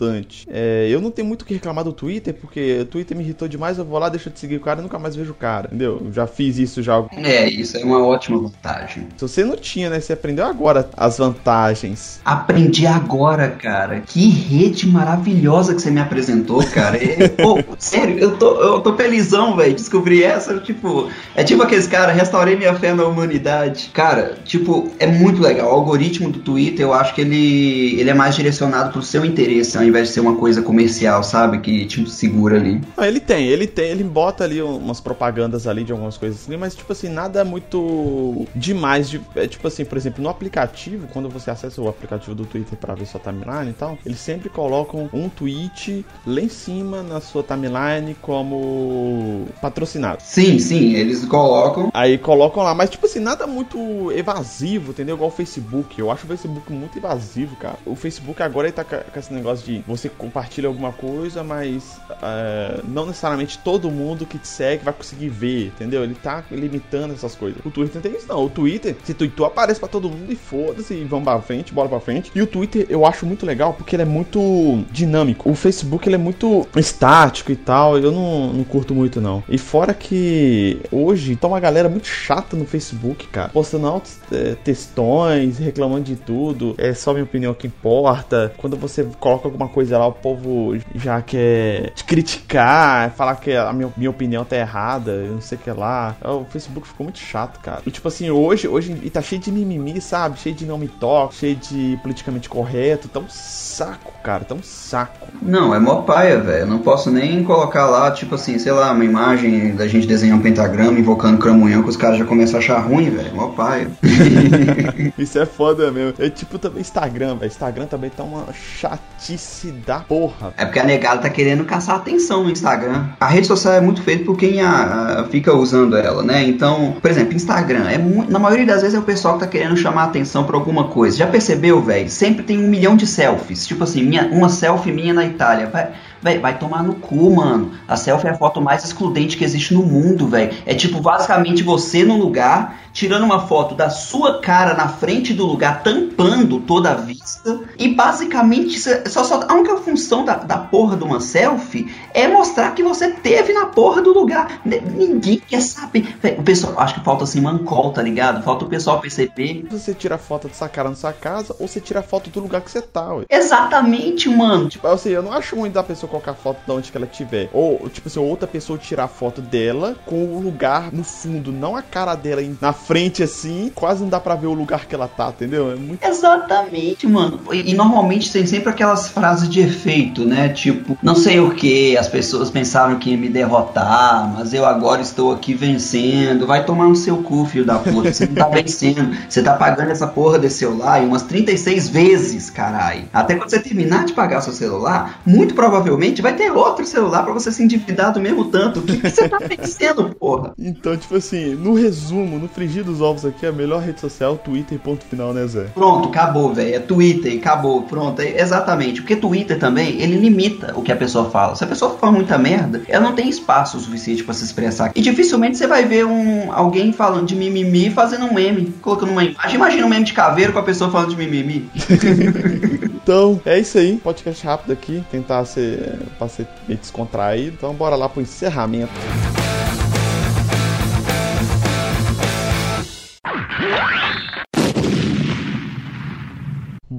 É, 0.48 0.88
eu 0.90 1.00
não 1.00 1.10
tenho 1.10 1.26
muito 1.28 1.42
o 1.42 1.44
que 1.44 1.54
reclamar 1.54 1.84
do 1.84 1.92
Twitter, 1.92 2.34
porque 2.34 2.80
o 2.80 2.86
Twitter 2.86 3.16
me 3.16 3.22
irritou 3.22 3.48
demais, 3.48 3.78
eu 3.78 3.84
vou 3.84 3.98
lá, 3.98 4.08
deixo 4.08 4.30
de 4.30 4.38
seguir 4.38 4.56
o 4.56 4.60
cara 4.60 4.80
e 4.80 4.82
nunca 4.82 4.98
mais 4.98 5.14
vejo 5.14 5.32
o 5.32 5.34
cara, 5.34 5.66
entendeu? 5.66 6.02
Eu 6.04 6.12
já 6.12 6.26
fiz 6.26 6.58
isso 6.58 6.82
já. 6.82 7.04
É, 7.12 7.48
isso 7.48 7.76
é 7.76 7.84
uma 7.84 8.04
ótima 8.04 8.38
vantagem. 8.38 9.06
Se 9.16 9.22
você 9.22 9.44
não 9.44 9.56
tinha, 9.56 9.88
né, 9.90 10.00
você 10.00 10.12
aprendeu 10.12 10.44
agora 10.44 10.88
as 10.96 11.18
vantagens. 11.18 12.20
Aprendi 12.24 12.86
agora, 12.86 13.48
cara. 13.48 14.00
Que 14.00 14.28
rede 14.28 14.88
maravilhosa 14.88 15.74
que 15.74 15.82
você 15.82 15.90
me 15.90 16.00
apresentou, 16.00 16.64
cara. 16.66 16.98
Pô, 17.40 17.58
sério, 17.78 18.18
eu 18.18 18.36
tô, 18.36 18.60
eu 18.60 18.80
tô 18.80 18.94
felizão, 18.96 19.56
velho, 19.56 19.74
descobri 19.74 20.22
essa, 20.22 20.58
tipo, 20.58 21.10
é 21.34 21.44
tipo 21.44 21.62
aqueles 21.62 21.86
caras, 21.86 22.16
restaurei 22.16 22.56
minha 22.56 22.74
fé 22.74 22.92
na 22.94 23.04
humanidade. 23.04 23.90
Cara, 23.92 24.36
tipo, 24.44 24.90
é 24.98 25.06
muito 25.06 25.40
legal. 25.40 25.68
O 25.68 25.74
algoritmo 25.74 26.30
do 26.30 26.40
Twitter, 26.40 26.84
eu 26.84 26.92
acho 26.92 27.14
que 27.14 27.20
ele, 27.20 28.00
ele 28.00 28.10
é 28.10 28.14
mais 28.14 28.34
direcionado 28.34 28.92
pro 28.92 29.02
seu 29.02 29.24
interesse, 29.24 29.76
ao 29.84 29.88
invés 29.88 30.08
de 30.08 30.14
ser 30.14 30.20
uma 30.20 30.36
coisa 30.36 30.62
comercial, 30.62 31.22
sabe? 31.22 31.58
Que 31.60 31.86
te 31.86 32.08
segura 32.10 32.56
ali. 32.56 32.80
Ah, 32.96 33.06
ele 33.06 33.20
tem, 33.20 33.46
ele 33.46 33.66
tem, 33.66 33.90
ele 33.90 34.04
bota 34.04 34.44
ali 34.44 34.60
umas 34.60 35.00
propagandas 35.00 35.66
ali 35.66 35.84
de 35.84 35.92
algumas 35.92 36.16
coisas 36.16 36.40
assim, 36.40 36.56
mas 36.56 36.74
tipo 36.74 36.92
assim, 36.92 37.08
nada 37.08 37.44
muito 37.44 38.46
demais 38.54 39.08
de. 39.08 39.20
É, 39.36 39.46
tipo 39.46 39.66
assim, 39.68 39.84
por 39.84 39.98
exemplo, 39.98 40.22
no 40.22 40.28
aplicativo, 40.28 41.06
quando 41.12 41.28
você 41.28 41.50
acessa 41.50 41.80
o 41.80 41.88
aplicativo 41.88 42.34
do 42.34 42.44
Twitter 42.44 42.78
para 42.78 42.94
ver 42.94 43.06
sua 43.06 43.20
timeline 43.20 43.70
e 43.70 43.74
tal, 43.74 43.98
eles 44.04 44.18
sempre 44.18 44.48
colocam 44.48 45.08
um 45.12 45.28
tweet 45.28 46.04
lá 46.26 46.40
em 46.40 46.48
cima 46.48 47.02
na 47.02 47.20
sua 47.20 47.42
timeline 47.42 48.16
como 48.20 49.46
patrocinado. 49.60 50.22
Sim, 50.22 50.58
sim, 50.58 50.94
eles 50.94 51.24
colocam. 51.24 51.90
Aí 51.92 52.18
colocam 52.18 52.62
lá, 52.62 52.74
mas 52.74 52.90
tipo 52.90 53.06
assim, 53.06 53.20
nada 53.20 53.46
muito 53.46 54.10
evasivo, 54.12 54.90
entendeu? 54.92 55.16
Igual 55.16 55.30
o 55.30 55.32
Facebook. 55.32 55.98
Eu 55.98 56.10
acho 56.10 56.24
o 56.24 56.28
Facebook 56.28 56.72
muito 56.72 56.98
evasivo, 56.98 57.56
cara. 57.56 57.76
O 57.84 57.94
Facebook 57.94 58.42
agora 58.42 58.68
ele 58.68 58.72
tá 58.72 58.84
com 58.84 59.18
esse 59.18 59.32
negócio 59.32 59.64
de 59.64 59.73
você 59.86 60.08
compartilha 60.08 60.68
alguma 60.68 60.92
coisa, 60.92 61.42
mas 61.42 61.98
uh, 62.10 62.82
não 62.86 63.06
necessariamente 63.06 63.58
todo 63.58 63.90
mundo 63.90 64.26
que 64.26 64.38
te 64.38 64.48
segue 64.48 64.84
vai 64.84 64.92
conseguir 64.92 65.28
ver, 65.28 65.66
entendeu? 65.68 66.04
Ele 66.04 66.14
tá 66.14 66.44
limitando 66.50 67.14
essas 67.14 67.34
coisas. 67.34 67.64
O 67.64 67.70
Twitter 67.70 67.94
não 67.96 68.02
tem 68.02 68.16
isso, 68.16 68.28
não. 68.28 68.44
O 68.44 68.50
Twitter, 68.50 68.96
se 69.04 69.14
tu 69.14 69.44
aparece 69.44 69.80
pra 69.80 69.88
todo 69.88 70.08
mundo 70.08 70.32
e 70.32 70.36
foda-se, 70.36 71.02
vamos 71.04 71.24
pra 71.24 71.40
frente, 71.40 71.72
bora 71.72 71.88
pra 71.88 72.00
frente. 72.00 72.30
E 72.34 72.42
o 72.42 72.46
Twitter 72.46 72.86
eu 72.88 73.06
acho 73.06 73.26
muito 73.26 73.46
legal 73.46 73.74
porque 73.74 73.96
ele 73.96 74.02
é 74.02 74.06
muito 74.06 74.84
dinâmico. 74.90 75.50
O 75.50 75.54
Facebook 75.54 76.08
ele 76.08 76.16
é 76.16 76.18
muito 76.18 76.66
estático 76.76 77.52
e 77.52 77.56
tal. 77.56 77.98
Eu 77.98 78.12
não, 78.12 78.52
não 78.52 78.64
curto 78.64 78.94
muito, 78.94 79.20
não. 79.20 79.42
E 79.48 79.58
fora 79.58 79.94
que 79.94 80.80
hoje 80.90 81.36
tá 81.36 81.48
uma 81.48 81.60
galera 81.60 81.88
muito 81.88 82.06
chata 82.06 82.56
no 82.56 82.64
Facebook, 82.64 83.26
cara. 83.28 83.48
Postando 83.48 83.86
altos 83.86 84.18
é, 84.32 84.54
textões, 84.62 85.58
reclamando 85.58 86.04
de 86.04 86.16
tudo. 86.16 86.74
É 86.78 86.94
só 86.94 87.12
minha 87.12 87.24
opinião 87.24 87.54
que 87.54 87.66
importa. 87.66 88.52
Quando 88.56 88.76
você 88.76 89.04
coloca 89.18 89.46
alguma 89.46 89.63
coisa 89.68 89.98
lá, 89.98 90.06
o 90.06 90.12
povo 90.12 90.76
já 90.94 91.20
quer 91.20 91.90
te 91.90 92.04
criticar, 92.04 93.10
falar 93.12 93.36
que 93.36 93.52
a 93.52 93.72
minha, 93.72 93.92
minha 93.96 94.10
opinião 94.10 94.44
tá 94.44 94.56
errada, 94.56 95.24
não 95.26 95.40
sei 95.40 95.58
o 95.58 95.60
que 95.60 95.70
lá. 95.70 96.16
É, 96.22 96.28
o 96.28 96.44
Facebook 96.44 96.86
ficou 96.86 97.04
muito 97.04 97.18
chato, 97.18 97.60
cara. 97.60 97.82
E 97.86 97.90
tipo 97.90 98.06
assim, 98.08 98.30
hoje, 98.30 98.66
hoje 98.68 98.94
tá 99.10 99.20
cheio 99.20 99.40
de 99.40 99.52
mimimi, 99.52 100.00
sabe? 100.00 100.38
Cheio 100.38 100.54
de 100.54 100.64
não 100.64 100.78
me 100.78 100.88
toque, 100.88 101.34
cheio 101.34 101.56
de 101.56 101.98
politicamente 102.02 102.48
correto. 102.48 103.08
Tá 103.08 103.20
um 103.20 103.28
saco, 103.28 104.12
cara. 104.24 104.44
Tá 104.44 104.54
um 104.54 104.62
saco. 104.62 105.28
Não, 105.42 105.74
é 105.74 105.78
mó 105.78 105.96
paia, 105.96 106.40
velho. 106.40 106.66
Não 106.66 106.78
posso 106.78 107.10
nem 107.10 107.44
colocar 107.44 107.86
lá, 107.86 108.10
tipo 108.10 108.34
assim, 108.34 108.58
sei 108.58 108.72
lá, 108.72 108.90
uma 108.90 109.04
imagem 109.04 109.76
da 109.76 109.86
gente 109.86 110.06
desenhar 110.06 110.36
um 110.36 110.40
pentagrama 110.40 110.98
invocando 110.98 111.38
cramunhão 111.38 111.82
que 111.82 111.90
os 111.90 111.96
caras 111.96 112.18
já 112.18 112.24
começam 112.24 112.56
a 112.56 112.58
achar 112.58 112.78
ruim, 112.78 113.10
velho. 113.10 113.36
Mó 113.36 113.48
paia. 113.48 113.90
Isso 115.18 115.38
é 115.38 115.44
foda 115.44 115.92
mesmo. 115.92 116.14
É 116.18 116.30
tipo 116.30 116.58
também 116.58 116.80
Instagram, 116.80 117.36
velho. 117.36 117.50
Instagram 117.50 117.86
também 117.86 118.08
tá 118.08 118.22
uma 118.22 118.46
chatice 118.52 119.74
dá 119.86 120.00
porra. 120.00 120.54
É 120.56 120.64
porque 120.64 120.78
a 120.78 120.84
negada 120.84 121.20
tá 121.20 121.28
querendo 121.28 121.64
caçar 121.64 121.96
atenção 121.96 122.44
no 122.44 122.50
Instagram. 122.50 123.04
A 123.20 123.26
rede 123.26 123.46
social 123.46 123.74
é 123.74 123.80
muito 123.80 124.02
feita 124.02 124.24
por 124.24 124.36
quem 124.36 124.62
a, 124.62 125.20
a, 125.20 125.24
fica 125.24 125.54
usando 125.54 125.96
ela, 125.96 126.22
né? 126.22 126.44
Então, 126.44 126.96
por 127.00 127.10
exemplo, 127.10 127.34
Instagram, 127.34 127.88
é 127.90 127.98
na 128.28 128.38
maioria 128.38 128.64
das 128.64 128.80
vezes 128.80 128.94
é 128.94 128.98
o 128.98 129.02
pessoal 129.02 129.34
que 129.34 129.40
tá 129.40 129.46
querendo 129.46 129.76
chamar 129.76 130.04
atenção 130.04 130.44
pra 130.44 130.56
alguma 130.56 130.84
coisa. 130.84 131.16
Já 131.16 131.26
percebeu, 131.26 131.82
velho? 131.82 132.08
Sempre 132.08 132.42
tem 132.42 132.58
um 132.58 132.68
milhão 132.68 132.96
de 132.96 133.06
selfies. 133.06 133.66
Tipo 133.66 133.84
assim, 133.84 134.13
minha, 134.14 134.28
uma 134.32 134.48
selfie 134.48 134.92
minha 134.92 135.12
na 135.12 135.24
Itália. 135.24 135.66
Vai, 135.66 135.88
Véi, 136.24 136.38
vai 136.38 136.56
tomar 136.56 136.82
no 136.82 136.94
cu, 136.94 137.36
mano. 137.36 137.72
A 137.86 137.96
selfie 137.96 138.28
é 138.28 138.30
a 138.30 138.34
foto 138.34 138.58
mais 138.58 138.82
excludente 138.82 139.36
que 139.36 139.44
existe 139.44 139.74
no 139.74 139.82
mundo, 139.82 140.26
velho. 140.26 140.56
É 140.64 140.72
tipo, 140.74 140.98
basicamente, 140.98 141.62
você 141.62 142.02
no 142.02 142.16
lugar, 142.16 142.78
tirando 142.94 143.24
uma 143.24 143.46
foto 143.46 143.74
da 143.74 143.90
sua 143.90 144.40
cara 144.40 144.72
na 144.72 144.88
frente 144.88 145.34
do 145.34 145.44
lugar, 145.44 145.82
tampando 145.82 146.60
toda 146.60 146.92
a 146.92 146.94
vista. 146.94 147.60
E 147.76 147.88
basicamente, 147.88 148.78
só, 148.78 149.24
só, 149.24 149.40
a 149.48 149.52
única 149.52 149.76
função 149.78 150.24
da, 150.24 150.36
da 150.36 150.56
porra 150.56 150.96
de 150.96 151.02
uma 151.02 151.20
selfie 151.20 151.92
é 152.14 152.28
mostrar 152.28 152.70
que 152.70 152.84
você 152.84 153.10
teve 153.10 153.52
na 153.52 153.66
porra 153.66 154.00
do 154.00 154.14
lugar. 154.14 154.60
Ninguém 154.64 155.38
quer 155.38 155.60
saber. 155.60 156.16
O 156.38 156.42
pessoal, 156.44 156.78
acho 156.78 156.94
que 156.94 157.04
falta 157.04 157.24
assim, 157.24 157.40
mancol, 157.40 157.90
tá 157.90 158.00
ligado? 158.00 158.42
Falta 158.44 158.64
o 158.64 158.68
pessoal 158.68 159.00
perceber. 159.00 159.66
Você 159.70 159.92
tira 159.92 160.16
foto 160.16 160.46
dessa 160.46 160.68
cara 160.68 160.88
na 160.88 160.94
sua 160.94 161.12
casa 161.12 161.54
ou 161.58 161.66
você 161.66 161.80
tira 161.80 162.00
foto 162.00 162.30
do 162.30 162.40
lugar 162.40 162.60
que 162.60 162.70
você 162.70 162.80
tá, 162.80 163.12
ué. 163.12 163.24
Exatamente, 163.28 164.28
mano. 164.28 164.68
Tipo, 164.68 164.86
eu, 164.86 164.96
sei, 164.96 165.16
eu 165.16 165.22
não 165.22 165.32
acho 165.32 165.56
ruim 165.56 165.70
da 165.70 165.82
pessoa 165.82 166.08
colocar 166.08 166.34
foto 166.34 166.58
de 166.64 166.70
onde 166.70 166.92
que 166.92 166.96
ela 166.96 167.06
tiver. 167.06 167.50
Ou, 167.52 167.88
tipo 167.88 168.06
assim, 168.06 168.20
outra 168.20 168.46
pessoa 168.46 168.78
tirar 168.78 169.08
foto 169.08 169.42
dela 169.42 169.96
com 170.06 170.24
o 170.36 170.40
lugar 170.40 170.92
no 170.92 171.02
fundo, 171.02 171.50
não 171.50 171.74
a 171.74 171.82
cara 171.82 172.14
dela 172.14 172.40
na 172.60 172.72
frente 172.86 173.22
assim, 173.22 173.70
quase 173.74 174.02
não 174.02 174.08
dá 174.08 174.20
pra 174.20 174.34
ver 174.34 174.46
o 174.46 174.52
lugar 174.52 174.86
que 174.86 174.94
ela 174.94 175.08
tá, 175.08 175.28
entendeu? 175.28 175.72
É 175.72 175.76
muito... 175.76 176.04
Exatamente, 176.04 177.06
mano. 177.06 177.40
E, 177.52 177.70
e, 177.70 177.74
normalmente 177.74 178.30
tem 178.32 178.46
sempre 178.46 178.70
aquelas 178.70 179.08
frases 179.08 179.48
de 179.48 179.60
efeito, 179.60 180.24
né? 180.24 180.48
Tipo, 180.50 180.96
não 181.02 181.14
sei 181.14 181.40
o 181.40 181.54
que, 181.54 181.96
as 181.96 182.08
pessoas 182.08 182.50
pensaram 182.50 182.98
que 182.98 183.10
ia 183.10 183.16
me 183.16 183.28
derrotar, 183.28 184.32
mas 184.34 184.52
eu 184.52 184.66
agora 184.66 185.00
estou 185.00 185.32
aqui 185.32 185.54
vencendo. 185.54 186.46
Vai 186.46 186.64
tomar 186.64 186.86
no 186.86 186.96
seu 186.96 187.18
cu, 187.18 187.44
filho 187.44 187.64
da 187.64 187.78
puta. 187.78 188.12
Você 188.12 188.26
não 188.26 188.34
tá 188.34 188.48
vencendo. 188.48 189.16
Você 189.28 189.42
tá 189.42 189.54
pagando 189.54 189.90
essa 189.90 190.06
porra 190.06 190.38
desse 190.38 190.58
celular 190.58 191.02
umas 191.02 191.22
36 191.22 191.88
vezes, 191.88 192.50
caralho. 192.50 193.04
Até 193.12 193.34
quando 193.34 193.50
você 193.50 193.58
terminar 193.58 194.04
de 194.04 194.12
pagar 194.12 194.40
seu 194.40 194.52
celular, 194.52 195.20
muito 195.24 195.54
provavelmente 195.54 196.22
vai 196.22 196.34
ter 196.34 196.50
outro 196.50 196.84
celular 196.84 197.22
para 197.22 197.32
você 197.32 197.50
se 197.50 197.62
endividar 197.62 198.12
do 198.12 198.20
mesmo 198.20 198.46
tanto. 198.46 198.80
O 198.80 198.82
que, 198.82 198.98
que 198.98 199.10
você 199.10 199.28
tá 199.28 199.38
pensando, 199.38 200.14
porra? 200.14 200.52
Então, 200.58 200.96
tipo 200.96 201.16
assim, 201.16 201.54
no 201.54 201.74
resumo, 201.74 202.38
no 202.38 202.48
frigir 202.48 202.73
dos 202.82 203.00
ovos 203.00 203.24
aqui, 203.24 203.46
a 203.46 203.52
melhor 203.52 203.82
rede 203.82 204.00
social, 204.00 204.36
Twitter, 204.36 204.78
ponto 204.78 205.04
final, 205.04 205.32
né, 205.32 205.46
Zé? 205.46 205.64
Pronto, 205.74 206.08
acabou, 206.08 206.52
velho. 206.52 206.74
É 206.74 206.78
Twitter, 206.78 207.38
acabou. 207.38 207.82
Pronto, 207.82 208.20
é 208.20 208.40
exatamente. 208.40 209.00
Porque 209.00 209.16
Twitter 209.16 209.58
também, 209.58 210.00
ele 210.00 210.16
limita 210.16 210.72
o 210.76 210.82
que 210.82 210.92
a 210.92 210.96
pessoa 210.96 211.30
fala. 211.30 211.54
Se 211.54 211.64
a 211.64 211.66
pessoa 211.66 211.96
fala 211.98 212.12
muita 212.12 212.38
merda, 212.38 212.82
ela 212.88 213.04
não 213.04 213.14
tem 213.14 213.28
espaço 213.28 213.78
suficiente 213.78 214.24
para 214.24 214.34
se 214.34 214.44
expressar. 214.44 214.92
E 214.94 215.00
dificilmente 215.00 215.56
você 215.56 215.66
vai 215.66 215.84
ver 215.84 216.04
um 216.04 216.52
alguém 216.52 216.92
falando 216.92 217.26
de 217.26 217.34
mimimi 217.34 217.90
fazendo 217.90 218.26
um 218.26 218.34
meme, 218.34 218.72
colocando 218.80 219.12
uma 219.12 219.24
imagem. 219.24 219.54
Imagina 219.54 219.86
um 219.86 219.88
meme 219.88 220.04
de 220.04 220.12
caveiro 220.12 220.52
com 220.52 220.58
a 220.58 220.62
pessoa 220.62 220.90
falando 220.90 221.10
de 221.10 221.16
mimimi. 221.16 221.68
então, 223.02 223.40
é 223.44 223.58
isso 223.58 223.78
aí. 223.78 223.96
Podcast 223.96 224.44
rápido 224.44 224.72
aqui. 224.72 225.04
Tentar 225.10 225.44
ser 225.44 225.98
pra 226.18 226.28
ser 226.28 226.46
meio 226.66 226.78
descontraído. 226.78 227.54
Então 227.56 227.74
bora 227.74 227.96
lá 227.96 228.08
pro 228.08 228.20
encerramento. 228.20 228.92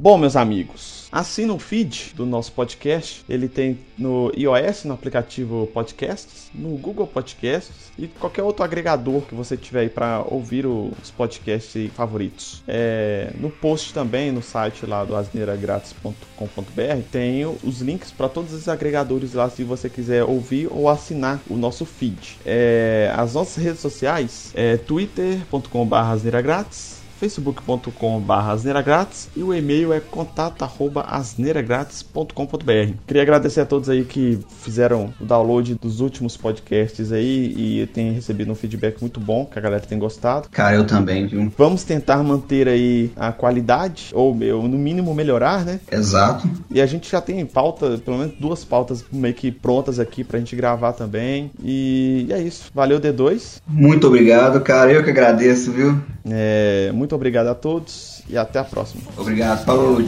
Bom, 0.06 0.20
meus 0.20 0.36
amigos, 0.36 1.06
Assina 1.16 1.54
o 1.54 1.60
feed 1.60 2.12
do 2.14 2.26
nosso 2.26 2.52
podcast. 2.52 3.24
Ele 3.30 3.48
tem 3.48 3.80
no 3.98 4.30
iOS, 4.36 4.84
no 4.84 4.94
aplicativo 4.94 5.66
Podcasts, 5.74 6.52
no 6.54 6.78
Google 6.78 7.08
Podcasts 7.08 7.90
e 7.98 8.10
qualquer 8.10 8.44
outro 8.44 8.66
agregador 8.66 9.22
que 9.22 9.34
você 9.34 9.56
tiver 9.56 9.80
aí 9.80 9.90
para 9.90 10.26
ouvir 10.28 10.66
os 10.66 11.10
podcasts 11.12 11.90
favoritos. 11.94 12.62
É, 12.68 13.32
no 13.40 13.50
post 13.50 13.94
também, 13.94 14.30
no 14.30 14.42
site 14.42 14.86
lá 14.86 15.06
do 15.06 15.16
asneiragratis.com.br, 15.16 17.02
tem 17.10 17.46
os 17.46 17.80
links 17.80 18.12
para 18.12 18.28
todos 18.28 18.52
os 18.52 18.68
agregadores 18.68 19.34
lá 19.34 19.50
se 19.50 19.64
você 19.64 19.90
quiser 19.90 20.26
ouvir 20.26 20.68
ou 20.70 20.90
assinar 20.90 21.40
o 21.50 21.56
nosso 21.56 21.86
feed. 21.86 22.40
É, 22.46 23.10
as 23.16 23.36
nossas 23.36 23.64
redes 23.64 23.80
sociais 23.80 24.52
é 24.54 24.76
twitter.com/asneiragratis 24.76 27.05
facebook.com.br 27.26 28.34
asneiragratis 28.34 29.30
e 29.36 29.42
o 29.42 29.52
e-mail 29.52 29.92
é 29.92 30.00
contato@asneiragratis.com.br. 30.00 32.94
Queria 33.08 33.24
agradecer 33.24 33.62
a 33.62 33.66
todos 33.66 33.90
aí 33.90 34.06
que 34.06 34.38
fizeram 34.62 35.12
o 35.20 35.26
download 35.26 35.74
dos 35.82 36.02
últimos 36.02 36.38
podcasts 36.38 37.12
aí 37.12 37.52
e 37.58 37.88
tem 37.88 38.12
recebido 38.12 38.52
um 38.52 38.56
feedback 38.56 39.02
muito 39.02 39.20
bom, 39.20 39.44
que 39.46 39.58
a 39.58 39.62
galera 39.62 39.82
tem 39.82 39.98
gostado. 39.98 40.50
Cara, 40.52 40.76
eu 40.76 40.86
também, 40.86 41.26
viu? 41.26 41.52
Vamos 41.58 41.84
tentar 41.84 42.22
manter 42.24 42.68
aí 42.68 43.10
a 43.16 43.32
qualidade 43.32 44.12
ou 44.14 44.36
no 44.36 44.78
mínimo 44.78 45.16
melhorar, 45.16 45.66
né? 45.66 45.80
Exato. 45.92 46.48
E 46.70 46.80
a 46.80 46.86
gente 46.86 47.10
já 47.10 47.20
tem 47.20 47.44
pauta, 47.44 47.98
pelo 47.98 48.20
menos 48.20 48.36
duas 48.40 48.64
pautas 48.64 49.04
meio 49.12 49.34
que 49.34 49.52
prontas 49.52 50.00
aqui 50.00 50.24
pra 50.24 50.38
gente 50.38 50.56
gravar 50.56 50.94
também. 50.94 51.50
E 51.64 52.28
é 52.30 52.40
isso. 52.40 52.70
Valeu 52.74 53.00
D2. 53.00 53.62
Muito 53.68 54.06
obrigado, 54.06 54.62
cara. 54.62 54.92
Eu 54.92 55.04
que 55.04 55.10
agradeço, 55.10 55.72
viu? 55.72 56.00
É, 56.30 56.92
muito 56.92 57.16
obrigado 57.16 57.48
a 57.48 57.56
todos 57.56 58.22
e 58.28 58.38
até 58.38 58.60
a 58.60 58.64
próxima. 58.64 59.04
Obrigado, 59.18 59.64
falou, 59.64 60.02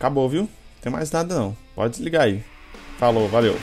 Acabou, 0.00 0.26
viu? 0.30 0.44
Não 0.44 0.48
tem 0.80 0.90
mais 0.90 1.12
nada 1.12 1.34
não. 1.34 1.54
Pode 1.74 1.92
desligar 1.92 2.22
aí. 2.22 2.42
Falou, 2.98 3.28
valeu. 3.28 3.54